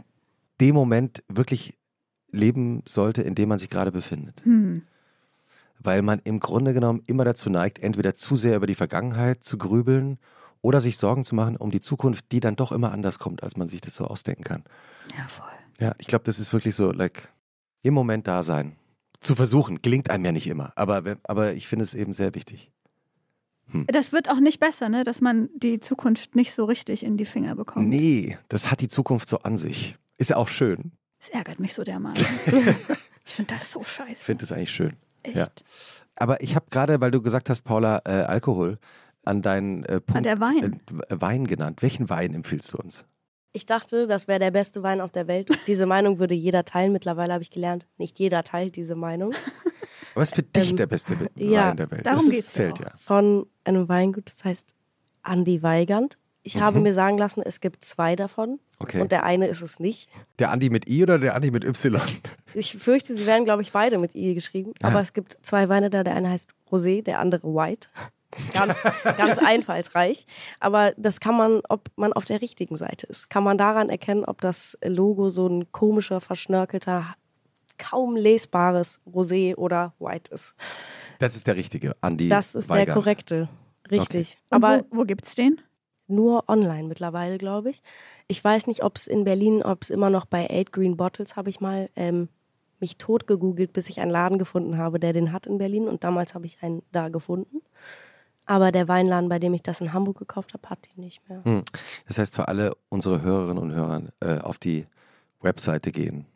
[0.61, 1.79] dem Moment wirklich
[2.31, 4.43] leben sollte, in dem man sich gerade befindet.
[4.45, 4.83] Hm.
[5.79, 9.59] Weil man im Grunde genommen immer dazu neigt, entweder zu sehr über die Vergangenheit zu
[9.59, 10.19] grübeln
[10.63, 13.57] oder sich Sorgen zu machen um die Zukunft, die dann doch immer anders kommt, als
[13.57, 14.65] man sich das so ausdenken kann.
[15.17, 15.49] Ja, voll.
[15.81, 17.29] Ja, ich glaube, das ist wirklich so, like,
[17.83, 18.77] im Moment da sein.
[19.23, 22.71] Zu versuchen, gelingt einem ja nicht immer, aber, aber ich finde es eben sehr wichtig.
[23.87, 25.03] Das wird auch nicht besser, ne?
[25.03, 27.89] dass man die Zukunft nicht so richtig in die Finger bekommt.
[27.89, 29.97] Nee, das hat die Zukunft so an sich.
[30.19, 30.93] Ist ja auch schön.
[31.21, 32.27] Das ärgert mich so dermaßen.
[33.25, 34.25] ich finde das so Ich scheiße.
[34.25, 34.93] finde es eigentlich schön.
[35.23, 35.37] Echt.
[35.37, 35.47] ja.
[36.17, 38.79] Aber ich habe gerade, weil du gesagt hast, Paula, äh, Alkohol,
[39.25, 40.81] an deinen äh, Punkt der Wein.
[41.09, 41.81] Äh, Wein genannt.
[41.83, 43.07] Welchen Wein empfiehlst du uns?
[43.53, 45.51] Ich dachte, das wäre der beste Wein auf der Welt.
[45.67, 46.93] Diese Meinung würde jeder teilen.
[46.93, 49.35] Mittlerweile habe ich gelernt, nicht jeder teilt diese Meinung.
[50.15, 52.07] Was ist für dich Ähm, der beste Wein ja, der Welt?
[52.07, 52.93] darum das geht's ja ja.
[52.97, 54.75] Von einem Weingut, das heißt
[55.23, 56.19] Andi Weigand.
[56.45, 56.83] Ich habe Mhm.
[56.85, 59.01] mir sagen lassen, es gibt zwei davon Okay.
[59.01, 60.09] und der eine ist es nicht.
[60.39, 62.01] Der Andi mit I oder der Andi mit Y?
[62.55, 64.73] Ich fürchte, sie werden, glaube ich, beide mit I geschrieben.
[64.83, 64.89] Ah.
[64.89, 66.03] Aber es gibt zwei Weine da.
[66.03, 67.89] Der eine heißt Rosé, der andere White.
[68.55, 68.83] Ganz,
[69.17, 70.27] ganz einfallsreich.
[70.61, 74.25] Aber das kann man, ob man auf der richtigen Seite ist, kann man daran erkennen,
[74.25, 77.15] ob das Logo so ein komischer, verschnörkelter,
[77.79, 80.55] kaum lesbares Rosé oder White ist.
[81.19, 82.95] Das ist der richtige, Andi Das ist der Weigand.
[82.97, 83.49] korrekte.
[83.91, 84.39] Richtig.
[84.51, 85.61] Und Aber wo, wo gibt's den?
[86.09, 87.83] nur online mittlerweile, glaube ich.
[88.29, 91.37] Ich weiß nicht, ob es in Berlin, ob es immer noch bei Eight Green Bottles,
[91.37, 92.29] habe ich mal ähm,
[92.81, 95.89] mich tot gegoogelt, bis ich einen Laden gefunden habe, der den hat in Berlin.
[95.89, 97.63] Und damals habe ich einen da gefunden.
[98.47, 101.45] Aber der Weinladen, bei dem ich das in Hamburg gekauft habe, hat ihn nicht mehr.
[101.45, 101.63] Hm.
[102.09, 104.85] Das heißt, für alle unsere Hörerinnen und Hörer äh, auf die
[105.41, 106.27] Webseite gehen.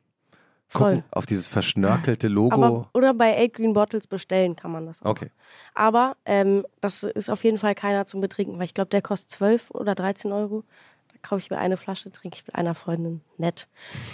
[0.73, 1.05] Gucken Voll.
[1.13, 2.65] auf dieses verschnörkelte Logo.
[2.65, 5.11] Aber, oder bei Eight Green Bottles bestellen kann man das auch.
[5.11, 5.31] okay.
[5.75, 9.31] Aber ähm, das ist auf jeden Fall keiner zum Betrinken, weil ich glaube, der kostet
[9.31, 10.65] 12 oder 13 Euro.
[11.13, 13.21] Da kaufe ich mir eine Flasche, trinke ich mit einer Freundin.
[13.39, 13.69] Nett.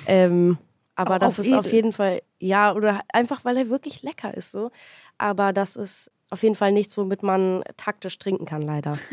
[0.07, 0.59] Ähm,
[0.95, 1.75] aber Aber das ist auf edel.
[1.75, 4.71] jeden Fall, ja, oder einfach, weil er wirklich lecker ist so.
[5.17, 8.99] Aber das ist auf jeden Fall nichts, womit man taktisch trinken kann, leider.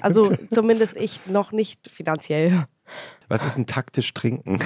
[0.00, 2.66] Also zumindest ich noch nicht finanziell.
[3.28, 4.58] Was ist ein taktisch trinken?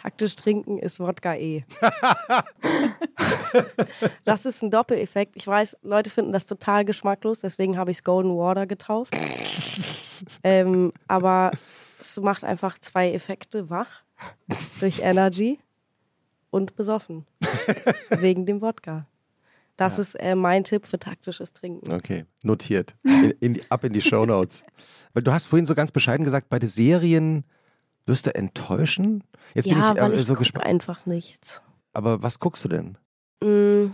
[0.00, 1.64] Taktisch trinken ist Wodka E.
[4.24, 5.34] das ist ein Doppeleffekt.
[5.34, 9.16] Ich weiß, Leute finden das total geschmacklos, deswegen habe ich es Golden Water getauft.
[10.44, 11.50] ähm, aber
[12.00, 14.04] es macht einfach zwei Effekte wach
[14.78, 15.58] durch Energy
[16.50, 17.26] und besoffen.
[18.10, 19.06] wegen dem Wodka.
[19.80, 20.02] Das ja.
[20.02, 21.90] ist äh, mein Tipp für taktisches Trinken.
[21.90, 22.94] Okay, notiert.
[23.02, 24.66] In, in die, ab in die Show Notes.
[25.14, 27.44] Weil du hast vorhin so ganz bescheiden gesagt, bei den Serien
[28.04, 29.24] wirst du enttäuschen.
[29.54, 30.66] Jetzt ja, bin ich, weil äh, ich so gespannt.
[30.66, 31.62] einfach nichts.
[31.94, 32.98] Aber was guckst du denn?
[33.42, 33.92] Mm,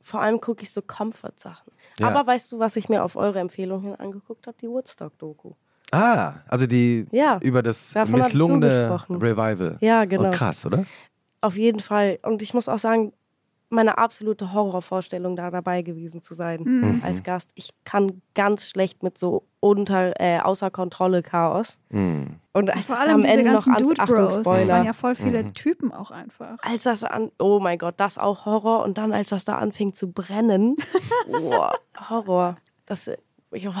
[0.00, 1.72] vor allem gucke ich so Comfort-Sachen.
[2.00, 2.08] Ja.
[2.08, 4.56] Aber weißt du, was ich mir auf eure Empfehlung hin angeguckt habe?
[4.62, 5.52] Die Woodstock-Doku.
[5.92, 9.76] Ah, also die ja, über das misslungene Revival.
[9.80, 10.28] Ja, genau.
[10.28, 10.86] Oh, krass, oder?
[11.42, 12.18] Auf jeden Fall.
[12.22, 13.12] Und ich muss auch sagen,
[13.68, 17.02] meine absolute Horrorvorstellung, da dabei gewesen zu sein mhm.
[17.04, 17.50] als Gast.
[17.54, 21.78] Ich kann ganz schlecht mit so unter, äh, außer Kontrolle Chaos.
[21.90, 22.36] Mhm.
[22.52, 24.58] Und als Vor es am Ende noch an, Dude Achtung, Spoiler.
[24.58, 25.54] Das waren ja voll viele mhm.
[25.54, 26.58] Typen auch einfach.
[26.62, 28.84] Als das an, oh mein Gott, das auch Horror.
[28.84, 30.76] Und dann, als das da anfing zu brennen,
[31.28, 31.68] oh,
[32.08, 32.54] Horror.
[32.86, 33.10] Das,
[33.50, 33.74] ich, oh.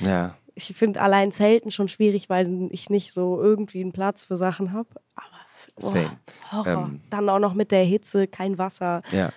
[0.00, 0.34] ja.
[0.54, 4.72] ich finde allein Zelten schon schwierig, weil ich nicht so irgendwie einen Platz für Sachen
[4.72, 4.88] habe.
[5.16, 5.35] Aber
[5.78, 6.18] Same.
[6.50, 6.88] Horror.
[6.88, 9.02] Ähm, Dann auch noch mit der Hitze, kein Wasser.
[9.10, 9.30] Ja.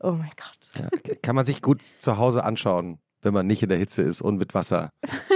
[0.00, 0.90] Oh mein Gott.
[1.06, 1.14] Ja.
[1.22, 4.36] Kann man sich gut zu Hause anschauen, wenn man nicht in der Hitze ist und
[4.36, 4.90] mit Wasser.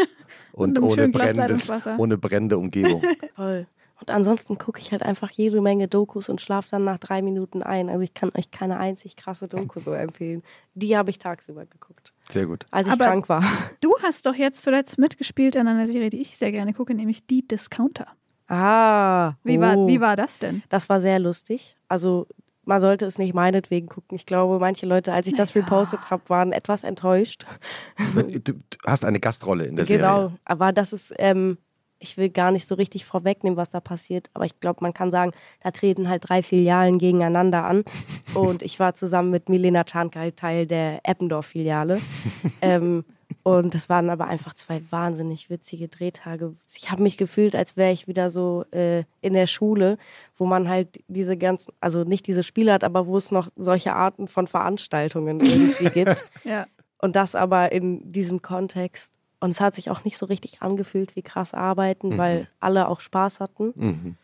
[0.53, 1.59] Und, und ohne, brennende,
[1.99, 3.03] ohne brennende Umgebung.
[3.37, 3.67] Toll.
[4.01, 7.63] Und ansonsten gucke ich halt einfach jede Menge Dokus und schlafe dann nach drei Minuten
[7.63, 7.89] ein.
[7.89, 10.43] Also ich kann euch keine einzig krasse Doku so empfehlen.
[10.75, 12.13] Die habe ich tagsüber geguckt.
[12.29, 12.67] Sehr gut.
[12.71, 13.43] Als ich Aber krank war.
[13.81, 17.27] Du hast doch jetzt zuletzt mitgespielt an einer Serie, die ich sehr gerne gucke, nämlich
[17.27, 18.07] Die Discounter.
[18.49, 19.35] Ah.
[19.43, 19.61] Wie, oh.
[19.61, 20.63] war, wie war das denn?
[20.69, 21.77] Das war sehr lustig.
[21.89, 22.27] Also
[22.67, 24.17] man sollte es nicht meinetwegen gucken.
[24.17, 25.63] Ich glaube, manche Leute, als ich das ja.
[25.63, 27.47] repostet habe, waren etwas enttäuscht.
[28.45, 29.99] Du, hast eine Gastrolle in der genau.
[29.99, 30.27] Serie.
[30.29, 31.59] Genau, aber das ist, ähm,
[31.99, 35.11] ich will gar nicht so richtig vorwegnehmen, was da passiert, aber ich glaube, man kann
[35.11, 37.85] sagen, da treten halt drei Filialen gegeneinander an.
[38.35, 42.01] Und ich war zusammen mit Milena Czarnka Teil der Eppendorf-Filiale.
[42.61, 43.05] ähm,
[43.47, 46.57] und das waren aber einfach zwei wahnsinnig witzige Drehtage.
[46.77, 49.99] Ich habe mich gefühlt, als wäre ich wieder so äh, in der Schule,
[50.37, 53.95] wo man halt diese ganzen, also nicht diese Spiele hat, aber wo es noch solche
[53.95, 56.25] Arten von Veranstaltungen irgendwie gibt.
[56.45, 56.67] ja.
[56.99, 59.13] Und das aber in diesem Kontext.
[59.39, 62.19] Und es hat sich auch nicht so richtig angefühlt wie krass arbeiten, mhm.
[62.19, 63.73] weil alle auch Spaß hatten.
[63.77, 64.17] Mhm.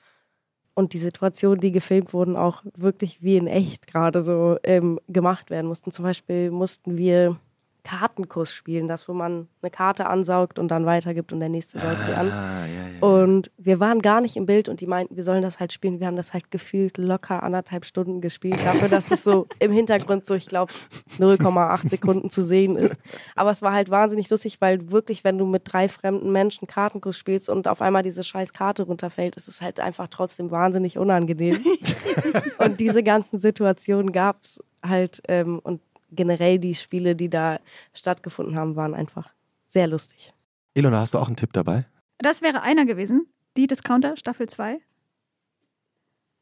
[0.74, 5.48] Und die Situationen, die gefilmt wurden, auch wirklich wie in echt gerade so ähm, gemacht
[5.50, 5.92] werden mussten.
[5.92, 7.38] Zum Beispiel mussten wir
[7.84, 12.04] Kartenkurs spielen, das, wo man eine Karte ansaugt und dann weitergibt und der nächste saugt
[12.04, 12.30] sie an.
[12.30, 13.00] Ah, ja, ja.
[13.00, 15.98] Und wir waren gar nicht im Bild und die meinten, wir sollen das halt spielen.
[15.98, 20.26] Wir haben das halt gefühlt locker anderthalb Stunden gespielt, dafür, dass es so im Hintergrund
[20.26, 20.72] so, ich glaube,
[21.18, 22.96] 0,8 Sekunden zu sehen ist.
[23.34, 27.18] Aber es war halt wahnsinnig lustig, weil wirklich, wenn du mit drei fremden Menschen Kartenkurs
[27.18, 31.64] spielst und auf einmal diese scheiß Karte runterfällt, ist es halt einfach trotzdem wahnsinnig unangenehm.
[32.58, 35.80] und diese ganzen Situationen gab es halt ähm, und
[36.12, 37.58] generell die Spiele, die da
[37.94, 39.32] stattgefunden haben, waren einfach
[39.66, 40.32] sehr lustig.
[40.74, 41.86] Ilona, hast du auch einen Tipp dabei?
[42.18, 44.80] Das wäre einer gewesen, die Discounter Staffel 2.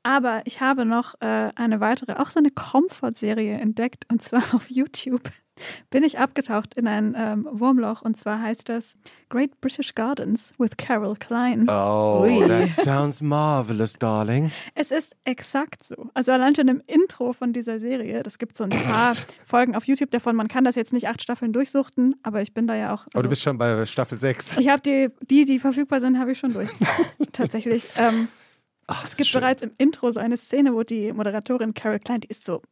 [0.02, 4.70] Aber ich habe noch äh, eine weitere, auch so eine Comfort-Serie entdeckt, und zwar auf
[4.70, 5.30] YouTube
[5.90, 8.96] bin ich abgetaucht in ein ähm, Wurmloch und zwar heißt das
[9.28, 11.66] Great British Gardens with Carol Klein.
[11.68, 12.46] Oh, Ui.
[12.48, 14.50] that sounds marvelous, darling.
[14.74, 16.10] Es ist exakt so.
[16.14, 19.84] Also allein schon im Intro von dieser Serie, das gibt so ein paar Folgen auf
[19.84, 20.34] YouTube davon.
[20.34, 23.04] Man kann das jetzt nicht acht Staffeln durchsuchten, aber ich bin da ja auch.
[23.06, 24.56] Also, aber du bist schon bei Staffel 6.
[24.58, 26.70] Ich habe die, die, die verfügbar sind, habe ich schon durch.
[27.32, 27.86] Tatsächlich.
[27.96, 28.28] Ähm,
[28.86, 29.40] Ach, es gibt schön.
[29.40, 32.62] bereits im Intro so eine Szene, wo die Moderatorin Carol Klein, die ist so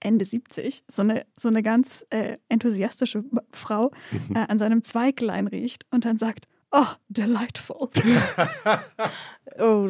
[0.00, 4.36] Ende 70, so eine, so eine ganz äh, enthusiastische Frau mhm.
[4.36, 7.88] äh, an seinem Zweiglein riecht und dann sagt, oh, delightful.
[9.58, 9.88] oh,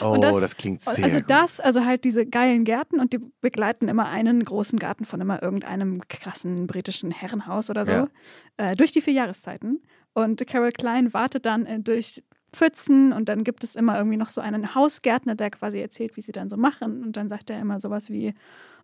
[0.00, 3.88] oh das, das, klingt sehr Also das, also halt diese geilen Gärten und die begleiten
[3.88, 8.08] immer einen großen Garten von immer irgendeinem krassen britischen Herrenhaus oder so Ja.
[8.56, 9.82] äh, durch die vier Jahreszeiten.
[10.12, 12.22] Und Carol Klein wartet dann äh, durch
[12.52, 16.22] Pfützen und dann gibt es immer irgendwie noch so einen Hausgärtner, der quasi erzählt, wie
[16.22, 17.04] sie dann so machen.
[17.04, 18.34] Und dann sagt er immer sowas wie,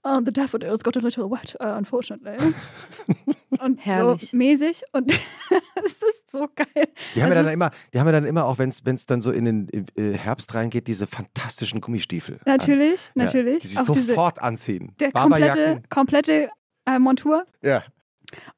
[0.04, 2.36] oh, the daffodils got a little wet, uh, unfortunately.
[3.60, 4.30] und Herrlich.
[4.30, 4.82] so mäßig.
[4.92, 5.10] Und
[5.84, 6.86] es ist so geil.
[7.14, 9.20] Die haben Es ja dann immer, die haben ja dann immer auch, wenn es dann
[9.20, 12.36] so in den äh, Herbst reingeht, diese fantastischen Gummistiefel.
[12.36, 12.40] an.
[12.46, 13.58] Natürlich, Ja, natürlich.
[13.60, 14.94] die sich Auch diese, sofort anziehen.
[15.00, 16.50] der komplette, komplette
[16.86, 17.46] äh, Montur.
[17.62, 17.82] Ja.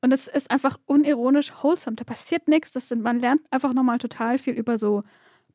[0.01, 1.97] Und es ist einfach unironisch wholesome.
[1.97, 2.70] Da passiert nichts.
[2.70, 5.03] Das sind, man lernt einfach nochmal total viel über so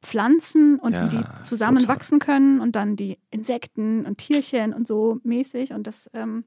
[0.01, 4.87] Pflanzen und Ja, wie die so zusammenwachsen können und dann die Insekten und Tierchen und
[4.87, 5.73] so mäßig.
[5.73, 6.45] Und das, ähm,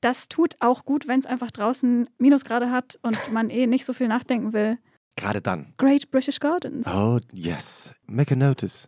[0.00, 3.92] das tut auch gut, wenn es einfach draußen Minusgrade hat und man eh nicht so
[3.92, 4.78] viel nachdenken will.
[5.16, 5.72] Gerade dann.
[5.78, 6.86] Great British Gardens.
[6.86, 7.94] Oh, yes.
[8.06, 8.86] Make a notice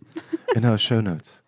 [0.55, 1.43] in our show notes.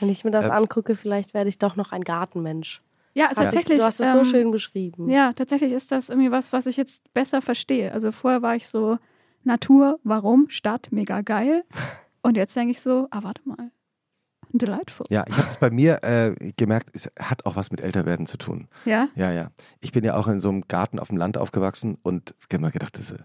[0.00, 2.80] Wenn ich mir das Äh, angucke, vielleicht werde ich doch noch ein Gartenmensch.
[3.14, 3.66] Ja, Hat tatsächlich.
[3.66, 5.08] sich- Du hast es so ähm, schön beschrieben.
[5.08, 7.92] Ja, tatsächlich ist das irgendwie was, was ich jetzt besser verstehe.
[7.92, 8.98] Also vorher war ich so
[9.44, 11.64] Natur, warum, Stadt, mega geil.
[12.22, 13.70] Und jetzt denke ich so, ah, warte mal.
[14.52, 15.06] Delightful.
[15.10, 18.36] Ja, ich habe es bei mir äh, gemerkt, es hat auch was mit Älterwerden zu
[18.36, 18.68] tun.
[18.84, 19.08] Ja?
[19.16, 19.50] Ja, ja.
[19.80, 22.70] Ich bin ja auch in so einem Garten auf dem Land aufgewachsen und habe immer
[22.70, 23.24] gedacht, das ist äh,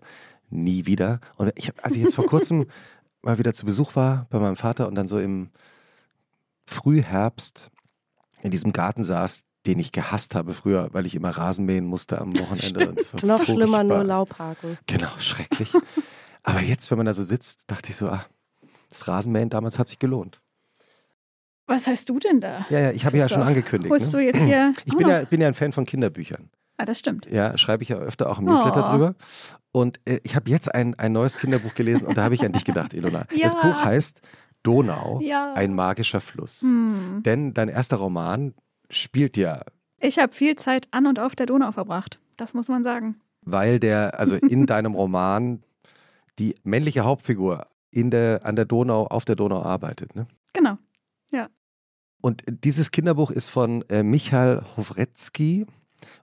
[0.49, 1.19] nie wieder.
[1.37, 2.65] Und ich hab, als ich jetzt vor kurzem
[3.21, 5.49] mal wieder zu Besuch war bei meinem Vater und dann so im
[6.65, 7.69] Frühherbst
[8.41, 12.19] in diesem Garten saß, den ich gehasst habe früher, weil ich immer Rasen mähen musste
[12.19, 12.89] am Wochenende.
[12.89, 14.03] Und es war Noch schlimmer, nur.
[14.03, 14.77] Laubhaken.
[14.87, 15.71] Genau, schrecklich.
[16.43, 18.25] Aber jetzt, wenn man da so sitzt, dachte ich so, ah,
[18.89, 20.41] das Rasenmähen damals hat sich gelohnt.
[21.67, 22.65] Was heißt du denn da?
[22.71, 23.91] Ja, ja, ich habe ja schon angekündigt.
[23.91, 24.23] Holst du Ne?
[24.23, 24.73] jetzt hier.
[24.85, 26.49] Ich bin ja, bin ja ein Fan von Kinderbüchern.
[26.77, 27.29] Ah, das stimmt.
[27.29, 28.91] Ja, schreibe ich ja öfter auch im Newsletter Oh.
[28.91, 29.15] drüber.
[29.71, 32.53] Und äh, ich habe jetzt ein, ein neues Kinderbuch gelesen und da habe ich an
[32.53, 33.25] dich gedacht, Ilona.
[33.29, 33.61] Das Ja.
[33.61, 34.21] Buch heißt
[34.63, 35.53] Donau, Ja.
[35.53, 36.61] ein magischer Fluss.
[36.61, 37.21] Hm.
[37.23, 38.55] Denn dein erster Roman
[38.89, 39.61] spielt ja,
[39.99, 42.19] Ich habe viel Zeit an und auf der Donau verbracht.
[42.37, 43.19] Das muss man sagen.
[43.41, 45.63] weil der, also in deinem Roman
[46.37, 50.15] die männliche Hauptfigur in der, an der Donau, auf der Donau arbeitet.
[50.15, 50.27] Ne?
[50.53, 50.77] Genau.
[52.21, 55.65] Und dieses Kinderbuch ist von äh, Michal Howrecki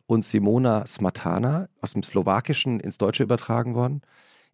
[0.06, 4.02] und Simona Smatana aus dem Slowakischen ins Deutsche übertragen worden.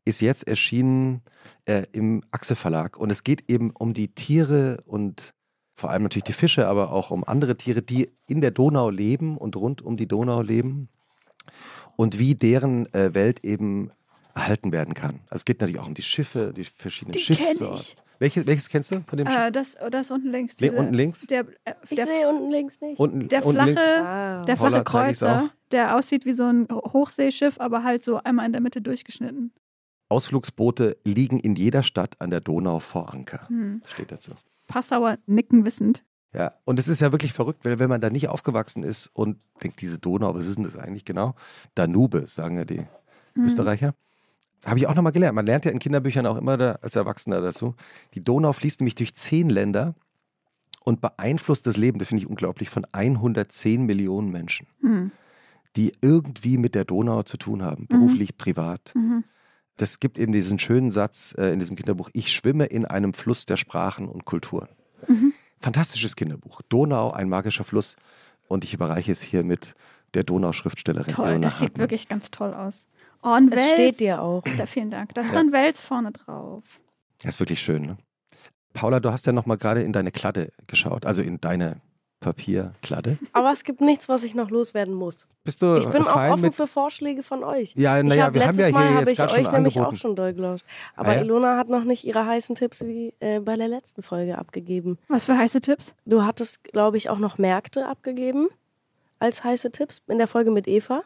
[0.05, 1.23] Ist jetzt erschienen
[1.65, 2.97] äh, im Achse Verlag.
[2.97, 5.35] Und es geht eben um die Tiere und
[5.83, 9.37] vor allem natürlich die Fische, aber auch um andere Tiere, die in der Donau leben
[9.37, 10.89] und rund um die Donau leben.
[11.97, 13.91] Und wie deren äh, Welt eben
[14.35, 15.17] erhalten werden kann.
[15.29, 17.97] Also es geht natürlich auch um die Schiffe, die verschiedenen Die Schiffssorten.
[18.21, 19.37] Welches, welches kennst du von dem Schiff?
[19.37, 20.59] Äh, das, das unten links.
[20.61, 21.27] Le- diese- unten links?
[21.27, 22.99] Der, äh, Ich sehe unten links nicht.
[23.01, 24.43] Unten, der unten flache, Ah.
[24.45, 28.53] der flache Holla, Kreuzer, der aussieht wie so ein Hochseeschiff, aber halt so einmal in
[28.53, 29.53] der Mitte durchgeschnitten.
[30.09, 33.49] Ausflugsboote liegen in jeder Stadt an der Donau vor Anker.
[33.49, 33.83] Hm.
[33.87, 34.33] Steht dazu.
[34.73, 36.05] Passauer nicken wissend.
[36.35, 39.39] Ja, und es ist ja wirklich verrückt, weil wenn man da nicht aufgewachsen ist und
[39.63, 41.35] denkt, diese Donau, was ist denn das eigentlich genau?
[41.75, 42.87] Danube, sagen ja die
[43.35, 43.45] Hm.
[43.47, 43.95] Österreicher.
[44.65, 45.35] Habe ich auch nochmal gelernt.
[45.35, 47.75] Man lernt ja in Kinderbüchern auch immer da, als Erwachsener dazu.
[48.15, 49.95] Die Donau fließt nämlich durch zehn Länder
[50.85, 55.11] und beeinflusst das Leben, das finde ich unglaublich, von 110 Millionen Menschen, Hm.
[55.77, 58.93] die irgendwie mit der Donau zu tun haben, beruflich, privat.
[58.95, 59.25] Mhm.
[59.77, 63.47] Das gibt eben diesen schönen Satz äh, in diesem Kinderbuch, ich schwimme in einem Fluss
[63.47, 64.69] der Sprachen und Kulturen.
[65.09, 65.33] Mhm.
[65.61, 66.61] Fantastisches Kinderbuch.
[66.69, 67.97] Donau, ein magischer Fluss.
[68.49, 69.75] Und ich überreiche es hier mit
[70.15, 71.13] der Donauschriftstellerin.
[71.15, 71.81] Toll, Ilona das sieht Hartmann.
[71.81, 72.87] wirklich ganz toll aus.
[73.23, 73.73] Oh, ein Es Wels.
[73.73, 74.43] steht dir auch.
[74.59, 75.15] Da, vielen Dank.
[75.15, 75.35] Da ist Ja.
[75.35, 76.65] dann Wels vorne drauf.
[77.23, 77.83] Das ist wirklich schön.
[77.87, 77.97] Ne?
[78.75, 81.81] Paula, du hast ja noch mal gerade in deine Kladde geschaut, also in deine
[82.23, 83.19] Papierkladde.
[83.33, 85.27] Aber es gibt nichts, was ich noch loswerden muss.
[85.45, 87.75] Bist du Ich bin auch offen für Vorschläge von euch.
[87.77, 89.53] Ja, naja, hab wir haben letztes ja Mal hier habe jetzt ich gerade euch schon
[89.55, 89.97] nämlich angeboten.
[89.97, 90.65] auch schon doll gelauscht.
[90.97, 91.21] Aber Ah ja?
[91.23, 94.99] Ilona hat noch nicht ihre heißen Tipps wie äh, bei der letzten Folge abgegeben.
[95.09, 95.95] Was für heiße Tipps?
[96.07, 98.49] Du hattest, glaube ich, auch noch Märkte abgegeben
[99.19, 101.03] als heiße Tipps in der Folge mit Eva.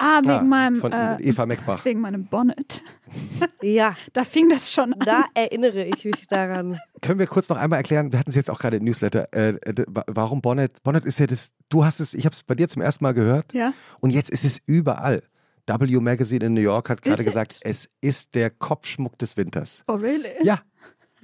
[0.00, 1.84] Ah, wegen Ah, meinem von äh, Eva Meckbach.
[1.84, 2.82] wegen meinem Bonnet.
[3.62, 5.00] Ja, Da fing das schon an.
[5.00, 6.78] da erinnere ich mich daran.
[7.02, 9.48] Können wir kurz noch einmal erklären, wir hatten es jetzt auch gerade im Newsletter, äh,
[9.50, 10.82] äh, warum Bonnet?
[10.82, 13.14] Bonnet ist ja das, du hast es, ich habe es bei dir zum ersten Mal
[13.14, 13.72] gehört Ja.
[14.00, 15.22] und jetzt ist es überall.
[15.66, 17.60] W Magazine in New York hat gerade gesagt, it?
[17.64, 19.82] es ist der Kopfschmuck des Winters.
[19.86, 20.28] Oh, really?
[20.42, 20.60] Ja,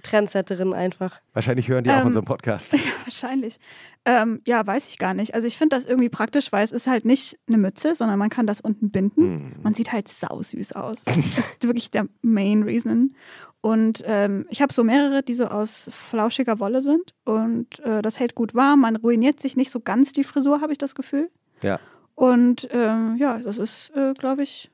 [0.04, 1.20] Trendsetterin einfach.
[1.32, 2.72] wahrscheinlich hören die auch Ähm, unseren Podcast.
[2.72, 3.58] Ja, wahrscheinlich.
[4.04, 5.34] Ähm, ja, weiß ich gar nicht.
[5.34, 8.30] Also ich finde das irgendwie praktisch, weil es ist halt nicht eine Mütze, sondern man
[8.30, 9.22] kann das unten binden.
[9.22, 9.52] Hm.
[9.62, 10.96] Man sieht halt sausüß aus.
[11.04, 13.14] Das ist wirklich der Main Reason.
[13.60, 17.14] Und ähm, ich habe so mehrere, die so aus flauschiger Wolle sind.
[17.24, 18.80] Und äh, das hält gut warm.
[18.80, 21.30] Man ruiniert sich nicht so ganz die Frisur, habe ich das Gefühl.
[21.62, 21.80] Ja.
[22.14, 24.70] Und ähm, ja, das ist, äh, glaube ich,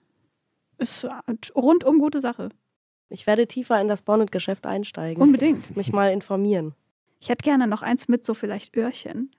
[0.79, 1.07] ist
[1.55, 2.49] rundum gute Sache.
[3.11, 5.23] Ich werde tiefer in das Bonnet-Geschäft einsteigen.
[5.23, 5.77] Unbedingt.
[5.77, 6.75] mich mal informieren.
[7.21, 9.31] Ich hätte gerne noch eins mit so vielleicht Öhrchen.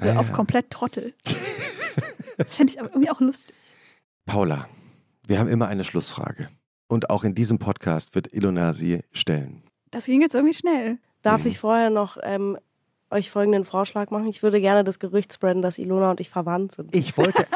[0.00, 0.32] So Ah, auf ja.
[0.34, 1.14] komplett Trottel.
[2.38, 3.54] das fände ich aber irgendwie auch lustig.
[4.26, 4.66] Paula,
[5.26, 6.48] wir haben immer eine Schlussfrage.
[6.88, 9.62] Und auch in diesem Podcast wird Ilona sie stellen.
[9.90, 10.98] Das ging jetzt irgendwie schnell.
[11.22, 11.50] Darf Mhm.
[11.50, 12.58] ich vorher noch ähm,
[13.12, 14.26] euch folgenden Vorschlag machen?
[14.26, 16.94] Ich würde gerne das Gerücht spreaden, dass Ilona und ich verwandt sind.
[16.96, 17.46] Ich wollte,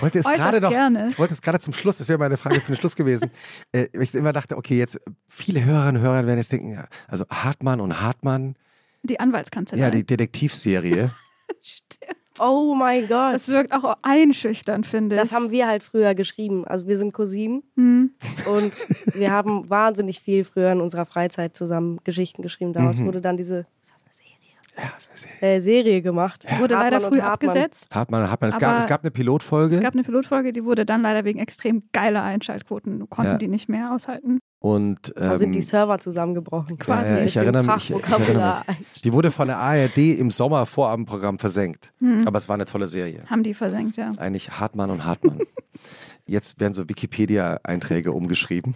[0.00, 1.08] wollte es gerade noch, gerne.
[1.08, 3.30] ich wollte es gerade zum Schluss, das wäre meine Frage für den Schluss gewesen.
[3.72, 4.98] Äh, ich immer dachte, okay, jetzt
[5.28, 8.56] viele Hörerinnen und Hörer werden jetzt denken, ja, also Hartmann und Hartmann,
[9.02, 9.78] Die Anwaltskanzlei.
[9.78, 11.10] ja, die Detektivserie.
[11.62, 12.16] Stimmt.
[12.40, 13.34] Oh mein Gott.
[13.34, 15.20] Das wirkt auch einschüchtern, finde ich.
[15.20, 16.64] Das haben wir halt früher geschrieben.
[16.66, 18.12] Also wir sind Cousinen Hm.
[18.46, 18.72] und
[19.14, 22.72] wir haben wahnsinnig viel früher in unserer Freizeit zusammen Geschichten geschrieben.
[22.72, 23.06] Daraus Mhm.
[23.06, 23.66] wurde dann diese.
[23.82, 24.36] Ist das eine Serie?
[24.78, 25.56] Ja, ist eine Serie.
[25.56, 26.44] äh, Serie gemacht.
[26.58, 27.32] Wurde leider Hartmann und früh Hartmann.
[27.50, 27.94] abgesetzt.
[27.94, 28.48] Hartmann, Hartmann.
[28.50, 31.38] Es, gab, es gab eine Pilotfolge Es gab eine Pilotfolge, die wurde dann leider wegen
[31.38, 33.38] extrem geiler Einschaltquoten, konnten Ja.
[33.38, 34.38] die nicht mehr aushalten.
[34.60, 36.78] Und Da sind die ähm, Server zusammengebrochen.
[36.78, 37.10] Quasi.
[37.10, 37.90] Ja, ja, ich erinnere mich.
[37.90, 39.02] Ich, ich erinnere mich.
[39.02, 41.92] Die wurde von der ARD im Sommer Vorabendprogramm versenkt.
[42.00, 42.26] Hm.
[42.26, 43.22] Aber es war eine tolle Serie.
[43.30, 44.10] Haben die versenkt, ja.
[44.16, 45.38] Eigentlich Hartmann und Hartmann.
[46.26, 48.74] Jetzt werden so Wikipedia-Einträge umgeschrieben.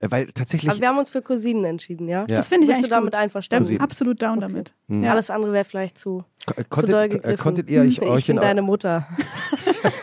[0.00, 0.70] Äh, Weil tatsächlich.
[0.70, 2.20] Aber wir haben uns für Cousinen entschieden, ja?
[2.28, 2.36] Ja.
[2.36, 3.20] Das finde ich Bist du damit gut.
[3.20, 3.62] einverstanden?
[3.62, 3.80] Cousinen.
[3.80, 4.40] Absolut down Okay.
[4.48, 4.74] damit.
[4.88, 5.04] Hm.
[5.04, 5.12] Ja.
[5.12, 7.38] Alles andere wäre vielleicht zu, Ko- äh, zu doll konntet, äh, gegriffen.
[7.42, 9.06] konntet ihr euch, ich euch bin in, deine Mutter.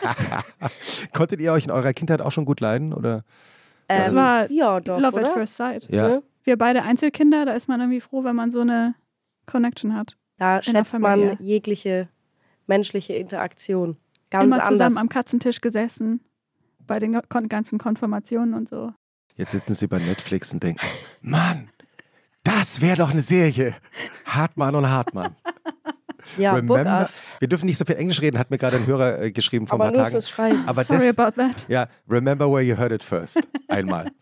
[1.12, 2.92] konntet ihr euch in eurer Kindheit auch schon gut leiden?
[2.92, 3.24] Oder?
[3.98, 5.26] Das Ähm, war ja, doch, Love oder?
[5.28, 5.88] at First Sight.
[5.90, 6.08] Ja.
[6.08, 6.22] Ne?
[6.44, 8.94] Wir beide Einzelkinder, da ist man irgendwie froh, wenn man so eine
[9.46, 10.16] Connection hat.
[10.38, 12.08] Da schätzt man jegliche
[12.66, 13.96] menschliche Interaktion
[14.30, 14.68] ganz Immer anders.
[14.70, 16.20] zusammen am Katzentisch gesessen,
[16.86, 17.12] bei den
[17.48, 18.92] ganzen Konfirmationen und so.
[19.36, 20.84] Jetzt sitzen sie bei Netflix und denken:
[21.20, 21.68] Mann,
[22.44, 23.74] das wäre doch eine Serie.
[24.26, 25.36] Hartmann und Hartmann.
[26.36, 27.08] Ja, Remember-.
[27.38, 29.74] Wir dürfen nicht so viel Englisch reden, hat mir gerade ein Hörer äh, geschrieben vor
[29.74, 30.22] Aber ein paar nur Tagen.
[30.22, 30.66] fürs.
[30.66, 31.66] Aber Sorry das, about that.
[31.68, 33.40] Ja, remember where you heard it first.
[33.68, 34.10] Einmal.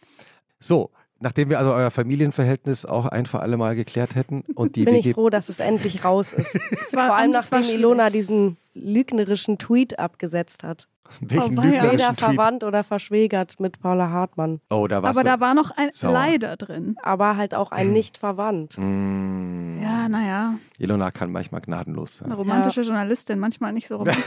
[0.63, 0.91] So,
[1.21, 4.95] nachdem wir also euer Familienverhältnis auch ein für alle Mal geklärt hätten und die bin
[4.97, 6.55] ich WG froh, dass es endlich raus ist.
[6.95, 10.89] war- Vor allem nachdem Ilona diesen lügnerischen Tweet abgesetzt hat.
[11.21, 11.71] welchen Oh, weia.
[11.73, 12.19] Weder lügnerischen Tweet.
[12.37, 14.61] verwandt oder verschwägert mit Paula Hartmann.
[14.71, 15.35] Oh, da warst Aber du.
[15.37, 16.13] da war noch ein sauer.
[16.13, 16.97] Leider drin.
[17.03, 18.79] Aber halt auch ein nicht verwandt.
[18.79, 19.83] Mm.
[19.83, 22.39] Ja, naja, Ilona kann manchmal gnadenlos eine sein.
[22.39, 24.25] romantische Journalistin, manchmal nicht so romantisch.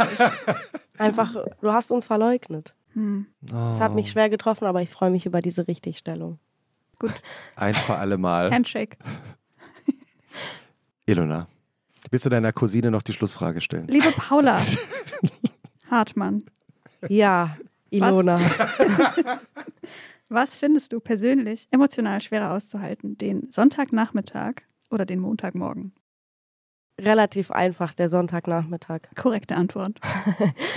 [0.97, 2.73] Einfach, du hast uns verleugnet.
[2.93, 3.27] Hm.
[3.71, 6.37] Es hat mich schwer getroffen, aber ich freue mich über diese Richtigstellung.
[7.03, 7.21] Gut,
[7.57, 8.49] Ein für alle Mal.
[8.49, 8.95] Handshake.
[11.05, 11.49] Ilona,
[12.11, 13.87] willst du deiner Cousine noch die Schlussfrage stellen?
[13.89, 14.57] Liebe Paula
[15.91, 16.45] Hartmann,
[17.09, 17.57] Ja,
[17.89, 18.39] Ilona.
[20.29, 23.17] was findest du persönlich emotional schwerer auszuhalten?
[23.17, 25.91] Den Sonntagnachmittag oder den Montagmorgen?
[27.01, 29.01] Relativ einfach, der Sonntagnachmittag.
[29.17, 29.99] Korrekte Antwort.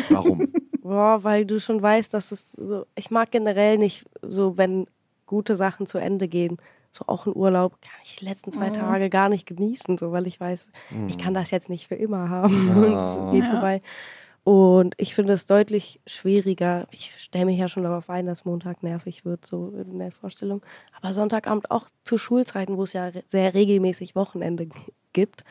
[0.08, 0.52] Warum?
[0.80, 2.84] Boah, weil du schon weißt, dass es so.
[2.96, 4.88] Ich mag generell nicht so, wenn
[5.26, 6.56] gute Sachen zu Ende gehen.
[6.92, 8.74] So auch ein Urlaub kann ich die letzten zwei Mhm.
[8.74, 10.68] Tage gar nicht genießen, so weil ich weiß,
[11.08, 11.22] ich Hm.
[11.22, 12.54] kann das jetzt nicht für immer haben.
[12.90, 13.50] Und es geht Ja.
[13.50, 13.82] vorbei.
[14.44, 16.86] Und ich finde es deutlich schwieriger.
[16.92, 20.62] Ich stelle mich ja schon darauf ein, dass Montag nervig wird, so in der Vorstellung.
[21.00, 24.68] Aber Sonntagabend auch zu Schulzeiten, wo es ja sehr regelmäßig Wochenende
[25.12, 25.44] gibt,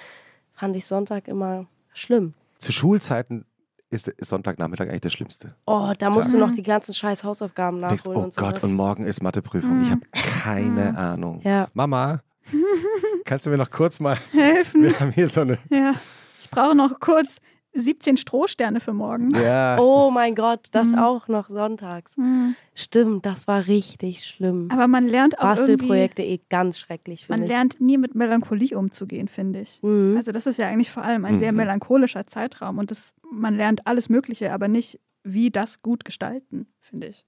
[0.54, 2.34] fand ich Sonntag immer schlimm.
[2.58, 3.46] Zu Schulzeiten
[3.92, 5.56] ist Sonntagnachmittag eigentlich das Schlimmste.
[5.66, 6.44] Oh, da musst du Mhm.
[6.48, 8.54] noch die ganzen scheiß Hausaufgaben Du denkst, nachholen oh und sowas.
[8.54, 9.84] Gott, und morgen ist Matheprüfung.
[9.84, 11.42] Ich habe keine Ahnung.
[11.44, 12.22] ja, Mama,
[13.26, 14.18] kannst du mir noch kurz mal.
[14.32, 14.84] Helfen.
[14.84, 15.58] Wir haben hier so eine.
[15.70, 15.94] Ja.
[16.40, 17.38] Ich brauche noch kurz
[17.76, 19.36] 17 Strohsterne für morgen.
[19.36, 21.00] Ja, Oh mein Gott, das Mhm.
[21.00, 22.16] auch noch sonntags.
[22.16, 22.56] Hm.
[22.74, 24.70] Stimmt, das war richtig schlimm.
[24.72, 27.50] Aber man lernt auch irgendwie, Bastelprojekte.de ganz schrecklich für man mich.
[27.50, 29.82] lernt nie mit Melancholie umzugehen, finde ich.
[29.84, 30.16] Mhm.
[30.18, 31.58] Also das ist ja eigentlich vor allem ein sehr Mhm.
[31.60, 37.08] melancholischer Zeitraum und das, man lernt alles Mögliche, aber nicht, wie das gut gestalten, finde
[37.08, 37.26] ich.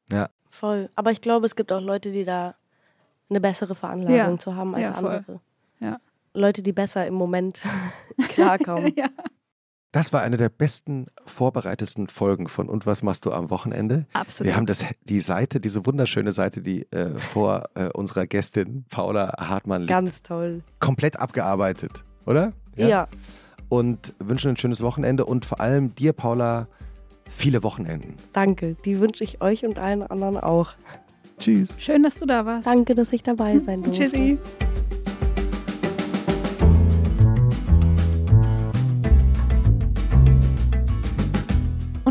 [0.49, 0.89] Voll.
[0.95, 2.55] Aber ich glaube, es gibt auch Leute, die da
[3.29, 4.37] eine bessere Veranlagung Ja.
[4.39, 5.41] zu haben als Ja, andere.
[5.79, 5.99] Ja.
[6.33, 7.61] Leute, die besser im Moment
[8.29, 8.93] klarkommen.
[8.95, 9.09] ja,
[9.93, 14.05] Das war eine der besten vorbereitetsten Folgen von Und was machst du am Wochenende?
[14.13, 14.47] absolut.
[14.49, 19.33] Wir haben das, die Seite, diese wunderschöne Seite, die äh, vor äh, unserer Gästin Paula
[19.39, 20.61] Hartmann liegt, Ganz toll.
[20.79, 22.51] komplett abgearbeitet, oder?
[22.75, 23.07] Ja.
[23.69, 26.67] Und wünschen ein schönes Wochenende und vor allem dir, Paula,
[27.29, 28.15] viele Wochenenden.
[28.33, 28.75] danke.
[28.85, 30.73] Die wünsche ich euch und allen anderen auch.
[31.39, 31.75] Tschüss.
[31.79, 32.67] Schön, dass du da warst.
[32.67, 34.03] Danke, dass ich dabei sein durfte.
[34.05, 34.37] Tschüssi.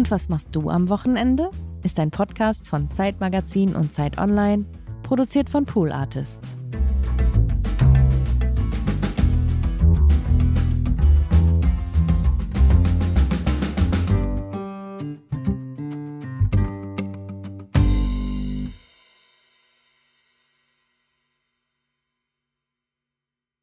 [0.07, 1.51] Und was machst du am Wochenende?
[1.83, 4.65] Ist ein Podcast von Zeitmagazin und Zeit Online,
[5.03, 6.61] produziert von Pool Artists.